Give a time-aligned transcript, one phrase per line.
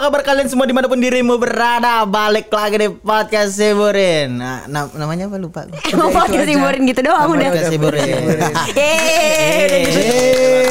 [0.00, 2.02] kabar kalian semua di mana pun dirimu berada?
[2.02, 4.32] Balik lagi di podcast Siburin.
[4.34, 5.68] Nah, na- namanya apa lupa?
[5.92, 7.46] Emang podcast hiburin gitu doang udah.
[7.46, 8.08] Podcast Siburin.
[8.80, 9.84] Yeay.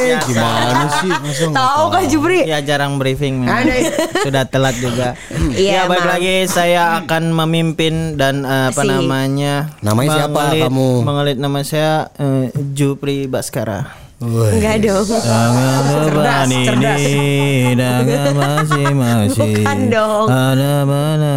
[0.09, 1.11] Eh, gimana sih?
[1.13, 2.41] Langsung Tahu kan Jubri?
[2.43, 3.45] Ya jarang briefing.
[4.25, 5.13] Sudah telat juga.
[5.53, 8.89] Iya, ya balik lagi saya akan memimpin dan eh, apa Si.
[8.89, 9.77] namanya?
[9.79, 10.89] Namanya siapa mengelit- kamu?
[11.05, 14.08] Mengelit nama saya eh, Jupri Baskara.
[14.19, 15.07] Enggak dong.
[15.07, 16.99] Jangan beban cerdas.
[16.99, 19.63] ini dengan masing-masing.
[19.63, 20.27] Bukan dong.
[20.27, 21.33] Ada mana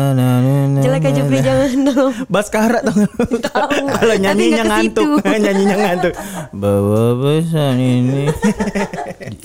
[0.83, 2.13] Jelek aja Jupri jangan dong.
[2.27, 3.07] Baskara tuh.
[3.39, 3.87] Tahu.
[3.87, 6.13] Kalau nyanyinya ngantuk, nyanyinya ngantuk.
[6.51, 8.27] Bawa pesan ini.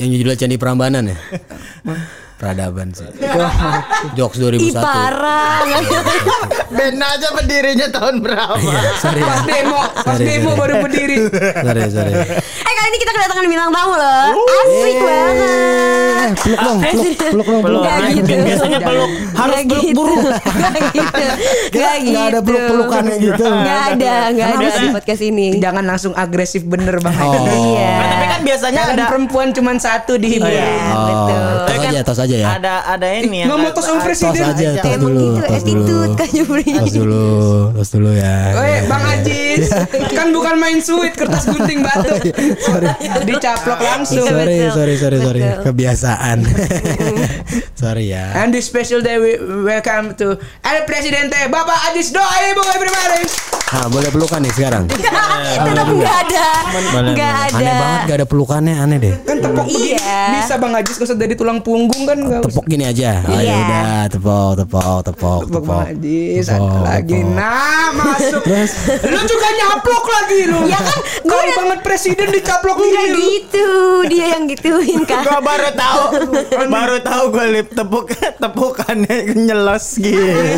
[0.02, 1.18] Yang judulnya Candi Prambanan ya?
[2.38, 3.10] Peradaban sih.
[4.18, 4.62] Jokes 2001.
[4.62, 5.66] Ih parah.
[6.70, 8.62] Ben aja berdirinya tahun berapa?
[8.98, 9.22] Sorry.
[9.22, 10.60] Pas demo, pas Sorry, demo sorry.
[10.60, 11.16] baru berdiri.
[11.34, 12.14] Sorry, sorry.
[12.38, 14.26] Eh kali ini kita kedatangan bintang tamu loh.
[14.38, 15.50] Asik banget.
[16.28, 17.82] Eh, peluk dong, peluk, peluk dong, peluk.
[17.82, 18.32] Nah, gitu.
[18.38, 19.98] Biasanya peluk harus Nggak peluk gitu.
[19.98, 20.22] burung.
[20.60, 21.24] Nggak gitu.
[21.74, 22.12] Nggak gitu.
[22.12, 23.44] Nggak ada peluk-pelukannya gitu.
[23.44, 25.48] Nggak ada, nggak ada di podcast ini.
[25.58, 27.16] Jangan langsung agresif bener bang.
[27.18, 27.34] Oh.
[27.34, 27.90] Iya.
[27.90, 30.54] Nah, tapi kan biasanya ada perempuan cuma satu di hiburan.
[30.54, 31.42] Iya, Oh, betul.
[31.66, 32.48] tos aja, tos aja ya.
[32.54, 34.44] Ada ada ini Nggak mau tos sama Tos presiden.
[34.44, 35.84] aja, tos Emang dulu, gitu tos dulu.
[35.84, 36.64] attitude Kak Jupri.
[36.68, 37.28] Tos dulu,
[37.74, 38.36] tos dulu ya.
[38.54, 39.66] Eh, Bang Ajis,
[40.18, 42.12] kan bukan main sweet kertas gunting batu.
[42.68, 42.88] Sorry.
[43.24, 44.24] Dicaplok langsung.
[44.24, 44.72] Iya, Sorry, betul.
[44.74, 45.42] sorry, sorry, sorry.
[45.42, 45.64] Betul.
[45.66, 46.38] Kebiasaan.
[47.76, 48.34] sorry ya.
[48.36, 53.24] And this special day we welcome to El Presidente Bapak Ajis doa ibu everybody.
[53.68, 54.88] Nah, boleh pelukan nih sekarang.
[54.88, 55.12] Tetap
[55.92, 56.48] nggak ada.
[56.72, 57.58] Boleh, Nggak ada.
[57.58, 59.14] Aneh banget gak ada pelukannya, aneh deh.
[59.22, 60.24] Kan tepuk begini Iya.
[60.40, 62.40] bisa Bang Ajis kalau dari tulang punggung kan usah.
[62.42, 63.12] Tepuk gini aja.
[63.22, 63.44] Oh, Iya.
[63.44, 67.20] ya udah, tepuk, tepuk, tepuk, Tepuk Bang Ajis ada Tepuk, lagi.
[67.24, 68.42] Nah, masuk.
[69.04, 70.60] lu juga nyaplok lagi lu.
[70.66, 73.20] Ya kan, udah- banget presiden dicaplok Enggak gini lu.
[73.34, 73.68] gitu.
[74.08, 75.24] Dia yang gituin kan.
[75.24, 76.02] Gua baru tahu,
[76.68, 78.06] baru tahu gue lip tepuk
[78.38, 80.56] tepukannya nyelos gini.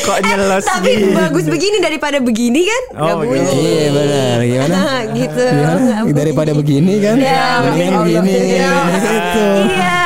[0.00, 1.12] Kok nyelos Eh, Tapi gini?
[1.12, 2.82] bagus begini daripada begini kan?
[2.92, 3.40] Oh, Nggak bunyi.
[3.58, 4.68] Iya benar, gimana?
[4.70, 5.44] Nah, gitu.
[5.44, 5.78] Gimana?
[5.78, 6.14] Nggak bunyi.
[6.14, 7.16] Daripada begini kan?
[7.16, 8.32] Ya, begini.
[8.48, 8.70] Iya.
[8.98, 9.46] Gitu.
[9.68, 9.96] Iya.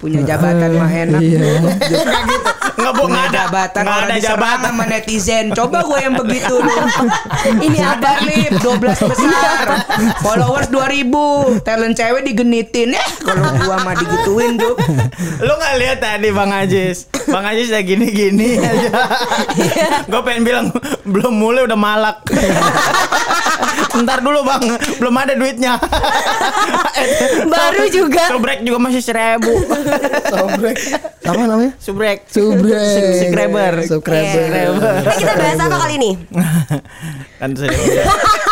[0.00, 1.20] Punya jabatan mah enak.
[1.20, 1.60] Iya.
[2.80, 4.70] Nggak bu, Punya nggak ada jabatan nggak ada jabatan.
[4.72, 5.44] sama netizen.
[5.52, 6.72] Coba gue yang begitu lu.
[7.68, 7.92] Ini apa?
[8.00, 8.80] Ada lip 12
[9.12, 9.66] besar.
[10.24, 11.60] Followers 2000.
[11.60, 12.96] Talent cewek digenitin.
[12.96, 14.80] Eh, kalau gua mah digituin tuh.
[15.44, 17.04] Lu nggak lihat tadi Bang Ajis?
[17.28, 18.90] Bang Ajis udah gini-gini aja.
[20.10, 20.66] Gue pengen bilang
[21.04, 22.24] belum mulai udah malak.
[23.90, 24.62] Ntar dulu bang,
[25.02, 25.74] belum ada duitnya.
[27.52, 28.30] Baru juga.
[28.30, 29.50] Subrek juga masih seribu.
[30.30, 30.76] Sobrek.
[31.26, 31.72] Apa namanya?
[31.82, 32.18] Subrek.
[32.30, 32.94] Subrek.
[32.94, 33.72] Subscriber.
[33.82, 34.70] Subscriber.
[34.78, 36.10] Nah, kita bahas apa kali ini?
[37.40, 37.72] kan sudah,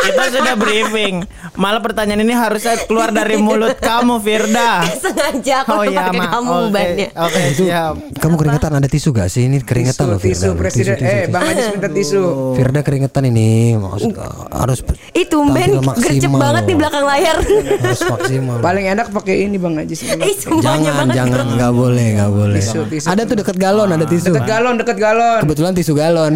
[0.02, 1.20] kita sudah briefing.
[1.54, 4.80] Malah pertanyaan ini harusnya keluar dari mulut kamu Firda.
[5.04, 7.08] Sengaja aku Oh iya, pakai kamu Oke, bebannya.
[7.18, 7.94] Oke, siap.
[8.16, 9.44] Kamu keringetan ada tisu gak sih?
[9.44, 10.40] Ini keringetan Tisu, loh Firda.
[10.40, 10.96] tisu presiden.
[10.98, 12.22] Eh, Bang Ajis minta tisu.
[12.54, 14.16] Firda keringetan ini maksud
[14.48, 14.80] harus
[15.28, 17.36] tumben tampil gercep banget di belakang layar.
[17.44, 18.56] harus maksimal.
[18.64, 20.00] Paling enak pakai ini Bang Ajis.
[20.00, 21.16] Semuanya Jangan, banget.
[21.20, 22.56] jangan, nggak boleh, nggak boleh.
[22.56, 23.06] Tisu, tisu.
[23.06, 24.32] Ada tuh deket galon, ada tisu.
[24.32, 25.38] Deket galon, deket galon.
[25.44, 26.32] Kebetulan tisu galon.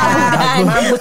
[0.70, 1.00] Mampus.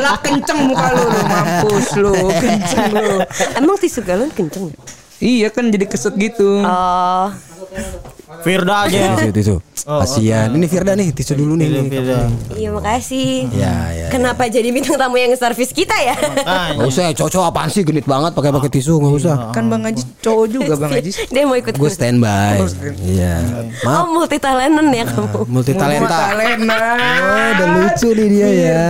[0.00, 1.20] Dia lap kenceng muka lu, lu.
[1.28, 3.20] Mampus lu, kenceng lu.
[3.52, 4.72] Emang tisu galon kenceng?
[5.20, 6.64] Iya kan jadi keset gitu.
[6.64, 7.28] Oh,
[8.40, 9.16] Firda aja.
[9.16, 9.56] tisu, tisu.
[9.80, 10.52] Kasian.
[10.52, 11.68] Ini Firda nih, tisu dulu nih.
[12.56, 13.48] iya makasih.
[13.54, 14.06] Ya, ya.
[14.12, 16.16] Kenapa jadi bintang tamu yang servis kita ya?
[16.76, 19.36] Gak usah, cocok apaan sih genit banget pakai pakai tisu, nggak usah.
[19.56, 21.16] Kan Bang Ajis cowok juga Bang Ajis.
[21.32, 21.74] Dia mau ikut.
[21.76, 22.60] Gue standby.
[23.04, 23.40] Iya.
[23.40, 25.48] Oh Maaf, multi talenten ya kamu.
[25.48, 26.18] multi talenta.
[26.36, 28.86] Oh, udah lucu nih dia ya.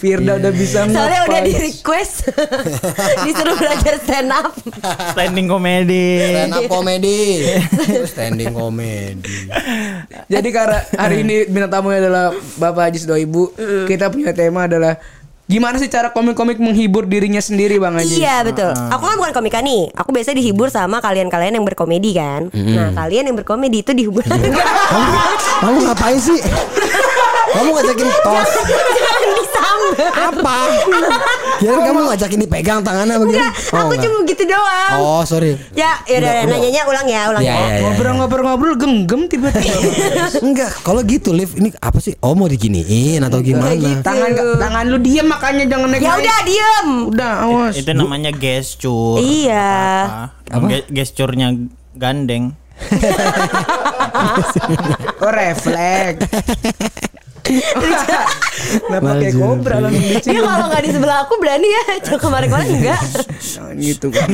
[0.00, 2.32] Firda udah bisa Soalnya udah di request
[3.28, 4.56] disuruh belajar stand up.
[5.12, 6.08] Standing komedi.
[6.24, 7.20] Stand up komedi.
[8.16, 8.56] Standing
[8.90, 9.38] komedi.
[10.26, 12.26] Jadi karena hari ini bintang tamunya adalah
[12.58, 13.54] Bapak Ajis Doibu,
[13.86, 14.98] kita punya tema adalah
[15.50, 18.22] gimana sih cara komik-komik menghibur dirinya sendiri Bang Ajis?
[18.22, 18.70] Iya betul.
[18.70, 19.90] Aku kan bukan komika nih.
[19.98, 22.50] Aku biasa dihibur sama kalian-kalian yang berkomedi kan.
[22.54, 24.22] Nah kalian yang berkomedi itu dihibur.
[24.22, 25.08] Kamu,
[25.62, 26.38] kamu ngapain sih?
[27.50, 28.50] Kamu ngajakin tos.
[30.10, 30.56] Apa?
[31.56, 33.38] Kira kamu ngajakin dipegang tangannya begini?
[33.38, 34.02] Enggak, aku enggak.
[34.02, 34.98] cuma gitu doang.
[34.98, 35.56] Oh, sorry.
[35.72, 37.56] Ya, ya udah nanyanya ulang ya, ulang Iya, ya.
[37.56, 37.80] iya, iya.
[37.84, 39.78] Ngobrol-ngobrol-ngobrol genggam tiba-tiba.
[40.46, 42.16] Enggak, kalau gitu Liv, ini apa sih?
[42.18, 43.72] Oh mau diginiin atau gimana?
[43.72, 44.00] gitu.
[44.00, 46.00] tangan tangan lu diem makanya jangan naik.
[46.00, 46.88] Ya udah diem.
[47.08, 47.74] Udah, awas.
[47.76, 49.18] Itu namanya gesture.
[49.18, 49.70] Iya.
[50.46, 50.66] Apa?
[50.66, 51.52] Ge- Gesturnya
[51.94, 52.56] gandeng.
[55.20, 56.24] Oh, refleks.
[57.40, 60.44] Kenapa kayak kobra langsung Dia dicium.
[60.44, 61.84] kalau nggak di sebelah aku berani ya.
[62.04, 63.00] Cuma kemarin-kemarin enggak.
[63.40, 64.28] Jangan gitu kan.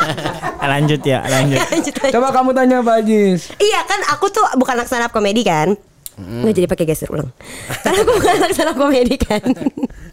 [0.72, 1.58] lanjut ya, lanjut.
[1.60, 1.94] Lanjut.
[2.10, 3.40] Coba kamu tanya Pak Ajis.
[3.56, 5.76] Iya kan aku tuh bukan anak stand up komedi kan.
[6.20, 7.32] Nggak jadi pakai geser ulang.
[7.80, 9.40] Karena aku bukan anak stand up komedi kan.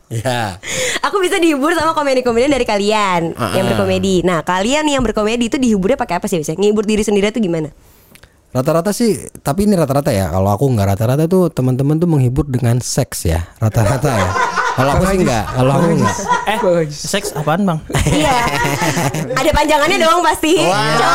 [0.07, 0.55] Ya.
[1.03, 4.23] aku bisa dihibur sama komedi-komedian dari kalian yang berkomedi.
[4.23, 6.63] Nah, kalian yang berkomedi itu dihiburnya pakai apa sih biasanya?
[6.63, 7.75] Ngibur diri sendiri tuh gimana?
[8.57, 10.33] Rata-rata sih, tapi ini rata-rata ya.
[10.33, 14.29] Kalau aku nggak rata-rata tuh teman-teman tuh menghibur dengan seks ya, rata-rata ya.
[14.73, 16.15] Kalau aku sih nggak, kalau aku nggak.
[16.49, 16.57] Eh,
[16.89, 17.77] seks apaan bang?
[18.09, 18.37] Iya.
[19.37, 20.57] Ada panjangannya dong pasti.
[20.57, 21.13] Coba.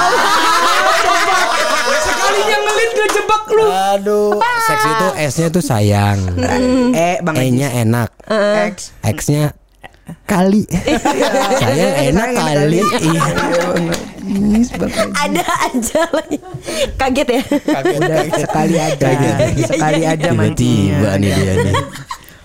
[1.99, 3.67] Sekalinya ngelit ngejebak lu.
[3.99, 4.31] Aduh,
[4.71, 6.19] seks itu S-nya tuh sayang,
[6.95, 7.35] Eh, Bang.
[7.43, 8.11] E-nya enak,
[8.71, 8.95] X.
[9.03, 9.51] X-nya
[10.27, 10.63] kali.
[11.63, 12.81] sayang enak kali.
[12.83, 13.23] Iya.
[15.15, 16.39] Ada aja lagi.
[16.97, 17.43] Kaget ya.
[18.01, 19.09] Udah sekali aja.
[19.67, 21.11] Sekali aja Tiba-tiba mancingnya.
[21.19, 21.75] nih dia nih.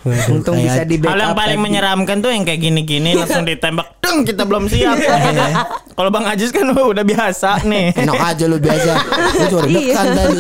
[0.08, 4.00] Untung bisa di Hal backup yang paling menyeramkan tuh yang kayak gini-gini langsung ditembak.
[4.00, 4.96] Deng, kita belum siap.
[5.98, 6.64] Kalau Bang Ajis kan
[6.94, 7.92] udah biasa nih.
[7.92, 8.94] Enak aja lu biasa.
[9.36, 10.40] Lu cuma dekan tadi.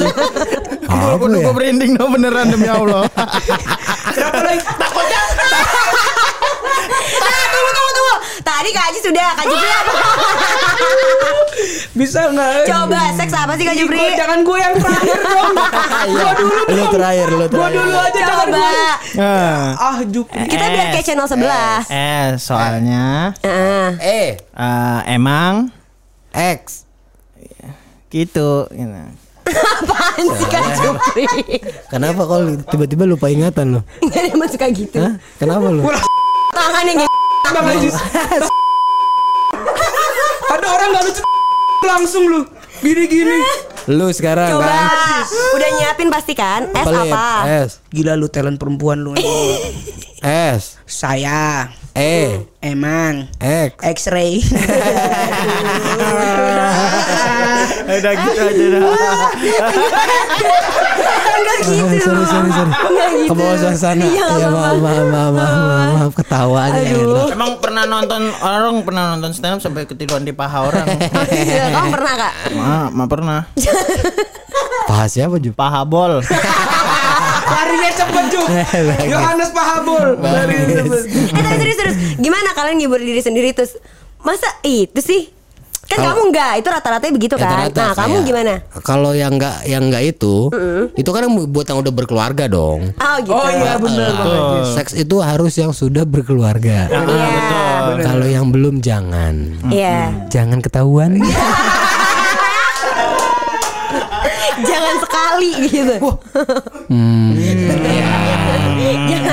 [0.87, 1.51] Apa Aku ya?
[1.51, 3.03] gue dong beneran demi Allah.
[4.55, 5.21] Takutnya
[7.17, 8.15] Nah, tunggu tunggu tunggu.
[8.39, 9.91] Tadi Kak Aji sudah, Kak Jupri apa?
[11.93, 12.53] Bisa nggak?
[12.65, 13.97] Coba seks apa sih Kak Ih, Jupri?
[13.97, 15.51] gua- jangan gue yang terakhir dong.
[16.07, 16.91] Gua dulu Lu dong.
[16.91, 17.75] terakhir, lu Gua terakhir.
[17.75, 18.57] dulu aja jangan Coba.
[18.57, 18.85] gue.
[19.17, 19.65] Ah.
[19.75, 20.43] Ah, Jupri.
[20.45, 21.79] Kita biar kayak channel sebelah.
[21.87, 23.05] Eh, soalnya
[23.41, 23.87] Heeh.
[23.99, 25.53] Eh, eh, emang
[26.31, 26.85] X.
[28.07, 28.69] gitu.
[28.69, 29.03] gitu.
[29.47, 31.25] Apaan sih Kak Jupri?
[31.87, 33.81] Kenapa kalau tiba-tiba lupa ingatan lu?
[33.99, 34.97] Enggak dia mah suka gitu.
[34.97, 35.15] Hah?
[35.35, 35.81] Kenapa lu?
[36.57, 37.05] Tangannya gitu.
[37.47, 37.79] Bang.
[40.47, 41.21] Ada orang nggak lucu
[41.85, 42.41] langsung lu.
[42.77, 43.39] Gini-gini.
[43.87, 44.67] Lu sekarang Coba.
[44.67, 45.23] kan?
[45.55, 46.67] Udah nyiapin pasti kan?
[46.69, 47.09] S Pelit.
[47.09, 47.25] apa?
[47.65, 47.79] S.
[47.89, 49.15] Gila lu talent perempuan lu.
[50.21, 50.77] S.
[50.83, 52.43] Saya E.
[52.61, 53.79] emang X.
[53.81, 54.43] X-ray.
[57.87, 58.83] Udah gitu aja dah.
[60.97, 62.03] Enggak gitu.
[62.03, 62.71] sorry sorry sorry.
[62.71, 63.27] Enggak gitu.
[63.27, 64.03] Ke bawah suasana.
[64.03, 66.11] Iya, Ya maaf maaf maaf maaf maaf, maaf.
[66.13, 67.27] ketawanya enak.
[67.31, 70.85] Emang pernah nonton orang pernah nonton stand up sampai ketiduran di paha orang.
[70.85, 71.69] Oh, iya.
[71.71, 72.33] Kamu pernah Kak?
[72.53, 73.39] Ma, ma pernah.
[74.87, 75.51] Paha siapa Ju?
[75.51, 76.23] Paha bol.
[77.47, 78.47] Larinya cepet Juk.
[79.05, 80.15] Yohanes Pahabol.
[80.17, 81.01] Larinya cepet.
[81.29, 81.97] Eh tapi serius serius.
[82.15, 83.75] Gimana kalian ngibur diri sendiri terus?
[84.19, 85.27] Masa itu sih?
[85.87, 87.47] Kan Kalau- kamu enggak, itu rata-rata begitu kan?
[87.47, 88.53] Rata-rata Nah, kamu gimana?
[88.83, 90.51] Kalau yang enggak yang enggak itu,
[90.93, 92.91] itu kan buat yang udah berkeluarga dong.
[92.91, 93.31] Oh gitu.
[93.31, 94.67] Oh iya benar Bang Ajis.
[94.75, 96.91] Seks itu harus yang sudah berkeluarga.
[96.91, 98.03] Iya.
[98.03, 99.63] Kalau yang belum jangan.
[99.71, 100.27] Iya.
[100.27, 101.15] Jangan ketahuan.
[104.57, 105.95] Jangan sekali gitu.
[106.89, 107.37] Hmm.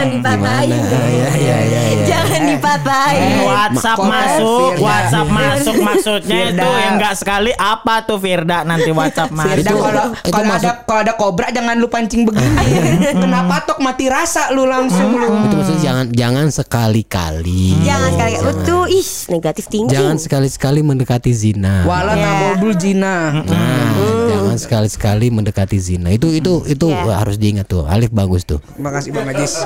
[0.05, 0.71] Jangan dipatahin.
[0.71, 1.03] Gimana?
[1.15, 2.05] Ya, ya, ya, ya.
[2.05, 3.37] Jangan dipatahin.
[3.45, 4.83] WhatsApp Ma- masuk, Firda.
[4.83, 6.53] WhatsApp masuk maksudnya Firda.
[6.55, 9.51] itu yang enggak sekali apa tuh Firda nanti WhatsApp masuk.
[9.51, 12.67] Firda Itu- kalau itu kalau ada kalau ada kobra jangan lu pancing begini.
[13.23, 15.27] Kenapa tok mati rasa lu langsung lu.
[15.41, 17.65] itu maksudnya jangan jangan sekali-kali.
[17.81, 18.35] Jangan sekali.
[18.43, 18.83] Betul.
[18.87, 19.91] Ih, negatif tinggi.
[19.91, 21.85] Jangan sekali-sekali mendekati zina.
[21.85, 22.23] Wala Iya.
[22.23, 23.17] tabobul jina.
[23.43, 23.91] Nah,
[24.27, 26.09] jangan sekali-sekali mendekati zina.
[26.09, 27.17] Itu itu itu Iya.
[27.17, 27.85] harus diingat tuh.
[27.85, 28.61] Alif bagus tuh.
[28.77, 29.65] Makasih Bang Ajis.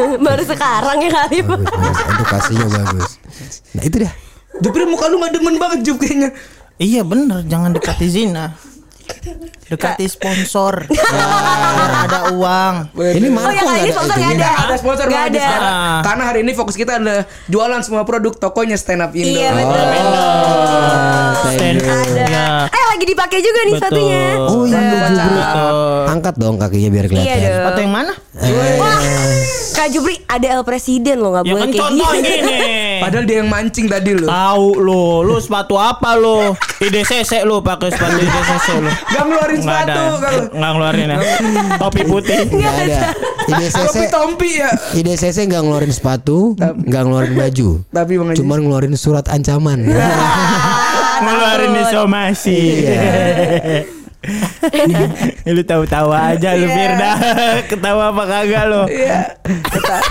[0.26, 1.38] Baru sekarang ya kali.
[1.40, 1.96] Bagus, bagus.
[2.08, 3.08] Edukasinya bagus.
[3.72, 4.12] Nah, itu dah.
[4.58, 6.34] Jupri muka lu gak demen banget Jup kayaknya.
[6.76, 8.54] Iya bener, jangan dekati zina.
[9.64, 10.84] Dekati sponsor.
[10.88, 12.74] Biar ada uang.
[12.94, 14.50] Ini Oh Marco yang kali ini sponsor nggak ada.
[14.58, 15.46] Ada sponsor Ajis ada.
[15.48, 16.00] karena, Ah.
[16.02, 19.32] karena hari ini fokus kita adalah jualan semua produk tokonya stand up Indo.
[19.32, 19.80] Iya betul.
[21.48, 22.24] Stand Ada.
[22.26, 22.46] Ya.
[22.68, 23.82] Eh lagi dipakai juga nih Betul.
[23.82, 24.24] sepatunya.
[24.38, 24.80] Oh iya.
[25.02, 25.74] Betul.
[26.08, 27.38] Angkat dong kakinya biar Iya kelihatan.
[27.38, 27.56] dong.
[27.58, 28.12] Sepatu yang mana?
[28.78, 28.98] Wah,
[29.78, 32.26] Kak Jupri ada El Presiden loh nggak Ya boleh kan kayak contoh gitu.
[32.26, 32.58] gini.
[33.06, 34.26] Padahal dia yang mancing tadi lu.
[34.26, 36.50] Tahu lu, lu sepatu apa lu?
[36.82, 38.90] IDCC lu pakai sepatu IDCC lu.
[38.90, 39.94] Gak ngeluarin Nggak ada.
[39.94, 41.18] sepatu kalau Nggak ngeluarin ya.
[41.78, 42.38] Topi putih.
[42.50, 43.00] Enggak ada.
[43.48, 44.70] IDCC Topi tompi ya.
[44.92, 47.68] IDCC nggak ngeluarin sepatu, nggak ngeluarin baju.
[47.88, 48.12] Tapi.
[48.34, 49.78] Cuma ngeluarin surat ancaman.
[51.24, 52.58] Ngeluarin disomasi.
[55.54, 57.10] lu tahu-tahu aja lu Firda.
[57.70, 58.82] Ketawa apa kagak lu?
[58.90, 59.38] Iya.
[59.44, 60.06] Keta-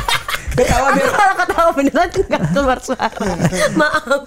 [0.58, 3.14] Ketawa biar Kalau ketawa beneran nggak keluar suara.
[3.80, 4.26] Maaf.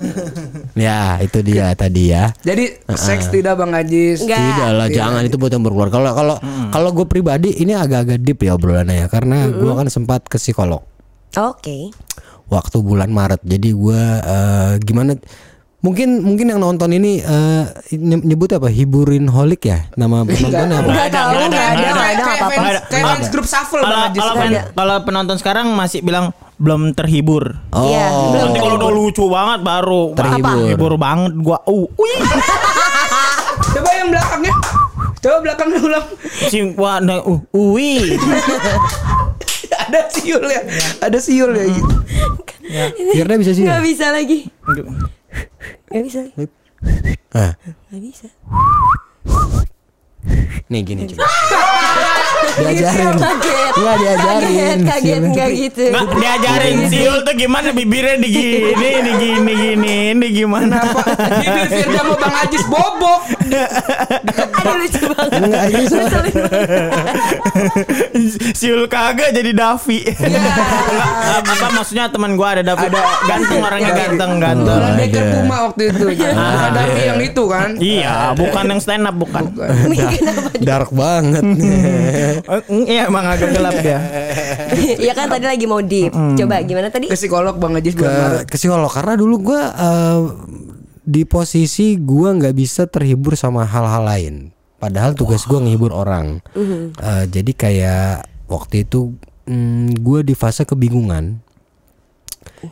[0.78, 2.30] ya, itu dia tadi ya.
[2.46, 4.22] Jadi seks tidak Bang Ajis.
[4.22, 4.38] Nggak.
[4.38, 5.98] Tidak lah, jangan itu buat yang berkeluarga.
[5.98, 6.36] Kalau kalau
[6.70, 10.86] kalau gue pribadi ini agak-agak deep ya obrolannya ya, karena gue kan sempat ke psikolog
[11.34, 11.90] Oke.
[12.46, 13.42] waktu bulan Maret.
[13.42, 15.18] Jadi gue eh, gimana
[15.80, 18.68] Mungkin mungkin yang nonton ini eh, nye- nyebut apa?
[18.68, 19.88] Hiburin holik ya?
[19.94, 20.90] Nama penontonnya apa?
[20.92, 22.52] Enggak tahu, nggak ada, enggak ada, nggak enggak ada Kayak apa-apa.
[22.52, 23.80] fans- Kayak fans grup shuffle
[24.70, 27.56] Kalau penonton sekarang masih bilang belum terhibur.
[27.72, 28.28] Iya, Oh.
[28.30, 30.52] belum Nanti kalau udah lucu banget baru Terhibur.
[30.52, 30.68] Apa?
[30.68, 31.58] Hibur banget gua.
[31.64, 32.18] Uh, wih.
[33.72, 34.54] Coba yang belakangnya.
[35.18, 36.06] Coba belakangnya ulang.
[36.44, 38.20] Si wah nah, uh, uwi.
[39.88, 40.60] Ada siul ya.
[41.00, 41.64] Ada siul ya.
[43.10, 43.64] Firda bisa sih.
[43.64, 44.44] Enggak bisa lagi.
[45.90, 46.20] Enggak bisa.
[47.34, 47.52] Ah,
[47.90, 48.28] Enggak bisa.
[50.70, 51.26] nih gini coba.
[52.60, 53.14] Diajarin.
[53.16, 53.72] Kaget.
[53.76, 54.48] Enggak diajarin.
[54.50, 55.84] Kaget, kaget enggak gitu.
[55.90, 60.78] Nggak diajarin siul tuh gimana bibirnya digini, digini, gini, ini gimana?
[61.40, 63.20] Bibir Firda mau Bang Ajis bobok.
[64.60, 65.40] Aduh lucu banget.
[65.70, 66.90] Ngeselin banget.
[68.56, 69.98] siul kagak jadi Davi.
[71.40, 72.86] Apa maksudnya teman gua ada Davi.
[73.28, 74.78] ganteng orangnya ganteng, ganteng.
[74.80, 75.00] Orang ada.
[75.00, 76.04] Deker Puma waktu itu.
[76.14, 77.70] Bukan Davi yang itu kan.
[77.80, 79.42] Iya, bukan yang stand up bukan.
[80.60, 81.44] Dark banget.
[82.38, 83.98] Eh, Iya, emang agak gelap dia.
[85.02, 86.14] Iya kan tadi lagi mau deep.
[86.14, 87.10] Coba gimana tadi?
[87.10, 88.06] Ke psikolog Bang Ajis ke
[88.46, 90.20] ke psikolog karena dulu gua eh,
[91.02, 94.34] di posisi gua nggak bisa terhibur sama hal-hal lain.
[94.78, 96.38] Padahal tugas gua ngehibur orang.
[96.96, 98.12] Eh, jadi kayak
[98.46, 99.12] waktu itu
[99.44, 101.42] mm, gua di fase kebingungan.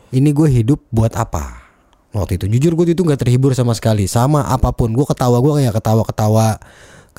[0.09, 1.65] Ini gue hidup buat apa?
[2.09, 4.93] Waktu itu jujur gue itu nggak terhibur sama sekali sama apa pun.
[4.93, 6.57] Gue ketawa gue kayak ketawa-ketawa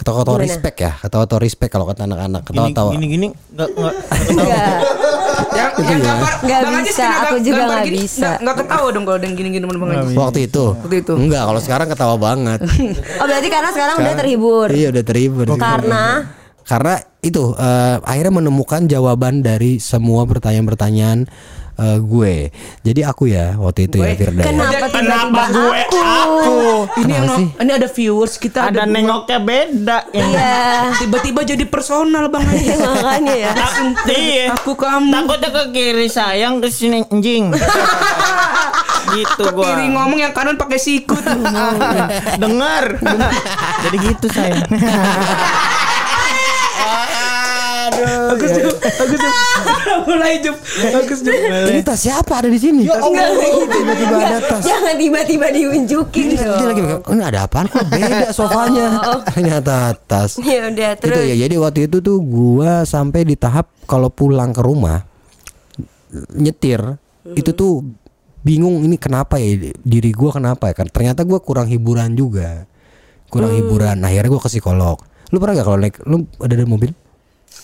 [0.00, 2.40] ketawa-ketawa respect ya, ketawa-ketawa respect kalau kata anak-anak.
[2.42, 2.90] Gini, Ketawa-tawa.
[2.90, 3.94] gini, gini, nggak, nggak,
[4.30, 4.80] Enggak.
[5.50, 7.96] Yang yang gambar Nggak bisa, kenapa aku juga nggak gini?
[7.98, 8.20] bisa.
[8.22, 10.16] Nggak- Nggak ketawa dong kalau yang gini-gini teman Bang Ajis.
[10.16, 10.64] Waktu itu.
[10.74, 11.12] Waktu itu.
[11.14, 12.60] Enggak, kalau sekarang ketawa banget.
[13.18, 14.68] Oh berarti karena sekarang udah terhibur.
[14.68, 15.44] Iya udah terhibur.
[15.54, 16.04] Karena
[16.60, 21.26] Karena itu eh, akhirnya menemukan jawaban dari semua pertanyaan-pertanyaan
[21.72, 22.34] eh, gue.
[22.80, 24.40] Jadi aku ya waktu itu ya Firda.
[24.40, 24.44] ya.
[24.44, 25.98] kenapa tiba-tiba Kenapa gue aku?
[26.00, 26.58] aku?
[26.96, 27.46] Ini yang Kenapa sih?
[27.56, 28.90] ini ada viewers kita Ada dua.
[28.90, 29.98] nengoknya beda.
[30.10, 30.54] Iya.
[30.96, 32.76] Tiba-tiba jadi personal Bang Ajis.
[32.76, 33.52] Makanya ya.
[34.06, 34.44] Iya.
[34.54, 35.12] Aku kamu.
[35.12, 37.50] Takutnya ke kiri sayang ke sini anjing.
[39.10, 39.64] gitu gua.
[39.66, 41.22] kiri ngomong yang kanan pakai sikut.
[42.36, 43.00] Dengar.
[43.84, 44.68] Jadi gitu sayang.
[48.30, 48.76] Bagus Jup.
[48.76, 49.34] Bagus Jup.
[50.04, 50.56] Mulai Jup.
[50.90, 51.34] Bagus Jup.
[51.66, 52.84] Ini tas siapa ada di sini?
[52.84, 53.64] Enggak gitu.
[53.66, 54.62] Tiba-tiba ada tas.
[54.62, 56.66] Jangan tiba-tiba diunjukin Dia dong.
[56.66, 58.86] lagi bilang, ini ada apaan kok beda sofanya
[59.26, 61.24] Ternyata tas Ya udah Itu terus.
[61.24, 65.04] ya jadi waktu itu tuh gua sampai di tahap kalau pulang ke rumah
[66.32, 66.80] nyetir
[67.30, 67.86] itu tuh
[68.40, 72.66] bingung ini kenapa ya diri gua kenapa ya kan ternyata gua kurang hiburan juga
[73.28, 74.98] kurang hiburan nah, akhirnya gua ke psikolog
[75.30, 76.90] lu pernah gak kalau naik lu ada di mobil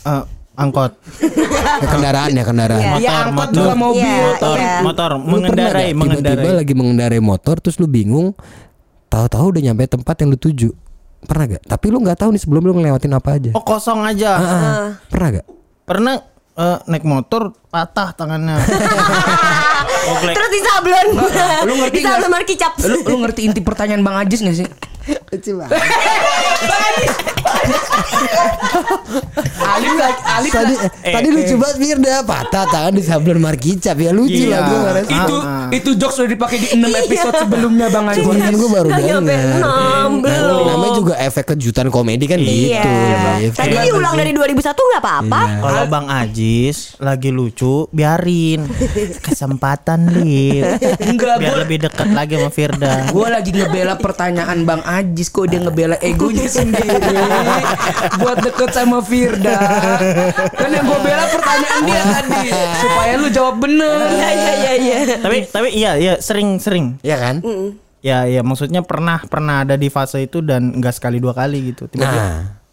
[0.06, 0.22] Eh,
[0.54, 0.92] angkot,
[1.76, 2.88] Ya, kendaraan ya kendaraan Iya.
[2.96, 4.06] Ya motor, angkot motor, juga mobil.
[4.06, 4.74] Iya, motor, iya.
[4.80, 6.54] motor, Lu pernah mengendarai, tiba-tiba mengendarai.
[6.56, 8.32] lagi mengendarai motor terus lu bingung
[9.06, 10.70] tahu-tahu udah nyampe tempat yang lu tuju
[11.22, 14.30] pernah gak tapi lu nggak tahu nih sebelum lu ngelewatin apa aja Oh kosong aja.
[14.32, 14.88] Ah, ah.
[15.06, 15.46] pernah gak
[15.82, 16.14] Pernah
[16.54, 18.56] eh, naik motor patah tangannya.
[20.32, 21.06] Terus disablon.
[21.62, 21.96] Lu ngerti?
[21.98, 22.72] Disablon marki cap.
[22.80, 24.68] Lu, lu ngerti inti pertanyaan Bang Ajis gak sih?
[29.66, 33.96] Alif lagi Alif tadi lagi- Eh, tadi lucu banget Firda patah tangan di sablon markicap
[33.96, 34.50] ya lucu Iya.
[34.50, 35.36] lah gue ngerasa itu
[35.68, 38.18] itu jokes udah dipakai di 6 episode sebelumnya Bang Ajis.
[38.20, 39.22] Cuman kan gue baru enam,
[40.20, 40.62] belum.
[40.66, 42.82] Namanya juga efek kejutan komedi kan Iya.
[43.40, 43.54] gitu.
[43.54, 45.40] Tadi diulang dari 2001 nggak apa-apa.
[45.60, 48.66] Kalau Bang Ajis lagi lucu, biarin
[49.26, 50.66] kesempatan Lip.
[51.00, 52.92] Enggak, Biar gua- lebih dekat lagi sama Firda.
[53.08, 56.96] Gue lagi ngebela pertanyaan Bang Ajis kok dia ngebela egonya sendiri
[58.16, 59.56] buat deket sama Firda.
[60.50, 63.96] Kan yang gue bela pertanyaan dia tadi supaya lu jawab bener.
[64.08, 65.16] Iya iya iya iya.
[65.18, 66.98] tapi tapi iya iya sering sering.
[67.00, 67.36] Iya kan
[68.00, 71.86] Ya ya maksudnya pernah pernah ada di fase itu dan enggak sekali dua kali gitu.
[71.86, 72.65] Tiba-tiba Nah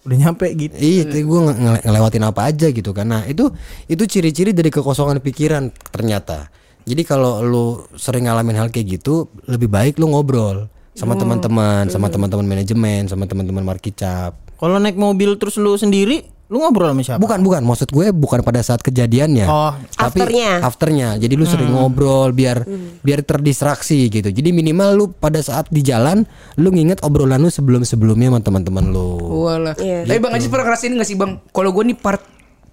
[0.00, 0.74] udah nyampe gitu.
[0.74, 3.04] Iya, itu gue nge- ngelewatin apa aja gitu kan.
[3.04, 3.52] Nah itu
[3.84, 6.48] itu ciri-ciri dari kekosongan pikiran ternyata.
[6.88, 10.66] Jadi kalau lu sering ngalamin hal kayak gitu, lebih baik lu ngobrol
[10.96, 14.34] sama teman-teman, sama teman-teman manajemen, sama teman-teman markicap.
[14.56, 17.22] Kalau naik mobil terus lu sendiri, lu ngobrol sama siapa?
[17.22, 19.46] Bukan bukan, maksud gue bukan pada saat kejadiannya.
[19.46, 19.72] Oh.
[19.94, 20.52] tapi Afternya.
[20.66, 21.08] afternya.
[21.14, 22.66] Jadi lu sering ngobrol biar
[23.06, 24.34] biar terdistraksi gitu.
[24.34, 26.26] Jadi minimal lu pada saat di jalan
[26.58, 29.14] lu nginget obrolan lu sebelum-sebelumnya sama teman-teman lu.
[29.46, 29.78] Walah.
[29.78, 30.10] Iya.
[30.10, 31.38] Tapi Bang Ajis pernah ngerasain gak sih Bang?
[31.54, 32.18] Kalau gue nih part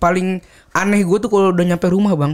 [0.01, 0.41] paling
[0.73, 2.33] aneh gue tuh kalau udah nyampe rumah Bang.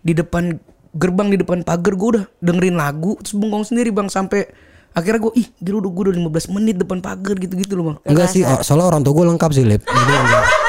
[0.00, 0.56] Di depan
[0.96, 4.48] gerbang di depan pagar gue udah dengerin lagu terus bengong sendiri Bang sampai
[4.90, 6.14] akhirnya gue ih gila udah gue udah
[6.50, 7.96] 15 menit depan pagar gitu-gitu loh Bang.
[8.08, 9.84] Enggak sih, oh, soalnya orang tua gue lengkap sih, Lip.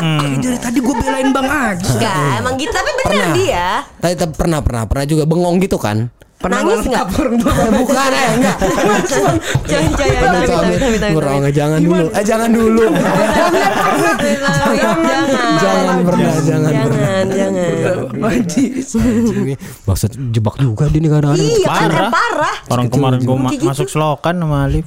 [0.00, 1.88] Kayak dari tadi gue belain Bang Ajis.
[1.92, 3.68] Enggak, emang gitu tapi bener dia.
[4.00, 6.08] Tapi, tapi pernah pernah pernah juga bengong gitu kan.
[6.40, 7.20] Pernah Nangis nggak nggak?
[7.20, 7.72] orang tua Bang?
[7.76, 8.56] Bukan eh enggak.
[9.70, 11.10] Jangan jangan jangan.
[11.12, 12.06] Ngurang, jangan dulu.
[12.10, 12.84] Eh jangan dulu.
[14.70, 15.24] Jangan.
[15.60, 17.70] Jangan pernah, jangan Jangan, jangan.
[18.16, 18.88] Najis.
[19.84, 21.36] Maksud jebak juga dia nih kadang-kadang.
[21.38, 22.00] Iya kan Parah.
[22.00, 22.56] eh, parah.
[22.70, 23.64] Orang kemarin gue gitu.
[23.66, 24.84] masuk selokan sama Alif.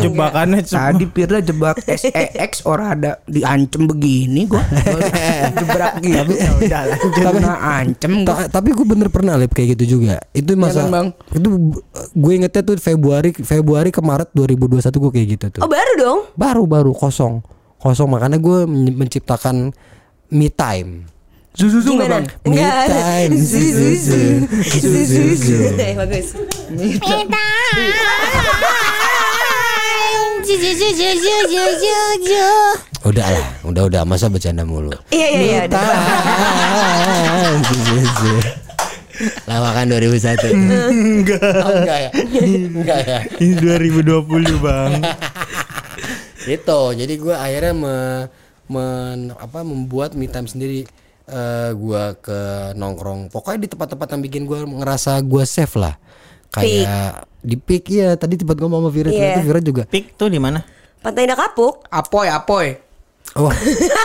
[0.00, 4.62] Jebakannya Tadi Pirla jebak SEX orang ada diancem begini gua.
[4.64, 5.00] Gua
[5.52, 6.34] Jebrak gitu.
[6.64, 8.34] Tapi- Kena ancem gua.
[8.38, 10.22] Ta- tapi gue bener pernah lip kayak gitu juga.
[10.32, 11.06] Itu masa Jangan, Bang.
[11.30, 11.48] itu
[12.12, 15.60] gue ingetnya tuh Februari Februari ke Maret 2021 gue kayak gitu tuh.
[15.62, 16.18] Oh baru dong.
[16.34, 17.44] Baru baru kosong
[17.76, 19.70] kosong makanya gue men- menciptakan
[20.28, 21.04] me time.
[21.54, 22.18] Zuzu Gimana?
[22.18, 22.26] bang?
[22.42, 22.90] Me Enggak.
[22.90, 23.32] time.
[23.38, 23.88] Zuzu.
[23.94, 25.00] Zuzu.
[25.06, 25.56] Zuzu.
[25.78, 26.34] Eh, bagus.
[33.04, 34.96] Udah lah, udah udah masa bercanda mulu.
[35.12, 35.78] Iya iya iya.
[39.14, 39.30] udah.
[39.30, 39.38] Time.
[39.38, 39.46] Zuzu.
[39.46, 42.10] Lama kan 2001 Enggak oh, Enggak ya
[42.66, 43.54] Enggak ya Ini
[44.02, 44.92] 2020 bang.
[46.58, 47.96] Itu Jadi gue akhirnya me,
[48.66, 50.82] men- apa, Membuat me time sendiri
[51.24, 52.40] eh Gue ke
[52.74, 55.94] nongkrong Pokoknya di tempat-tempat yang bikin gue Ngerasa gue safe lah
[56.50, 59.08] Kayak Di peak ya Tadi tempat gue sama Vira.
[59.08, 60.60] Ternyata Vira juga Pik tuh di mana?
[61.04, 61.84] Pantai Indah Kapuk.
[61.92, 62.80] Apoy apoy.
[63.34, 63.50] Wah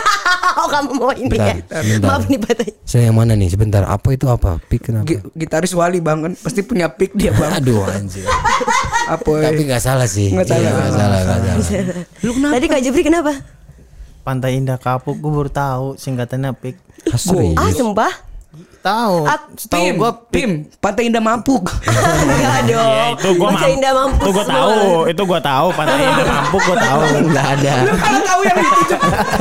[0.58, 1.80] oh kamu mau ini Bentar, ya?
[1.80, 2.08] bentar.
[2.10, 2.68] Maaf nih pantai.
[2.82, 6.32] Saya yang mana nih Sebentar Apa itu apa Peak kenapa Gi- Gitaris Wali bang kan
[6.34, 7.62] pasti punya pick dia bang.
[7.62, 8.26] Aduh anjir
[9.14, 9.42] Apoy.
[9.42, 10.60] Tapi gak salah sih Nggak salah.
[10.60, 13.32] Iya, nggak salah nggak salah Tadi Kak Jepri kenapa?
[14.20, 16.76] Pantai Indah Kapuk gue baru tahu singkatannya Pik.
[17.06, 17.56] Ah, serius?
[17.56, 18.12] Ah sumpah?
[18.80, 19.28] Tahu.
[19.28, 21.68] Ah, Setahu Pim, gue Pim, Pantai Indah Mampuk.
[21.84, 22.88] Enggak dong.
[22.88, 24.18] Ya itu gue Pantai Indah mampus.
[24.18, 24.70] Itu gue tahu.
[25.06, 25.66] Itu gue tahu.
[25.70, 27.00] Pantai Indah Kapuk gue tahu.
[27.28, 29.00] Nggak ada Lu kalau tahu yang itu Cok.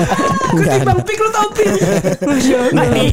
[0.59, 1.69] Ketimbang pick lu tahu pick.
[2.69, 3.05] Nah, di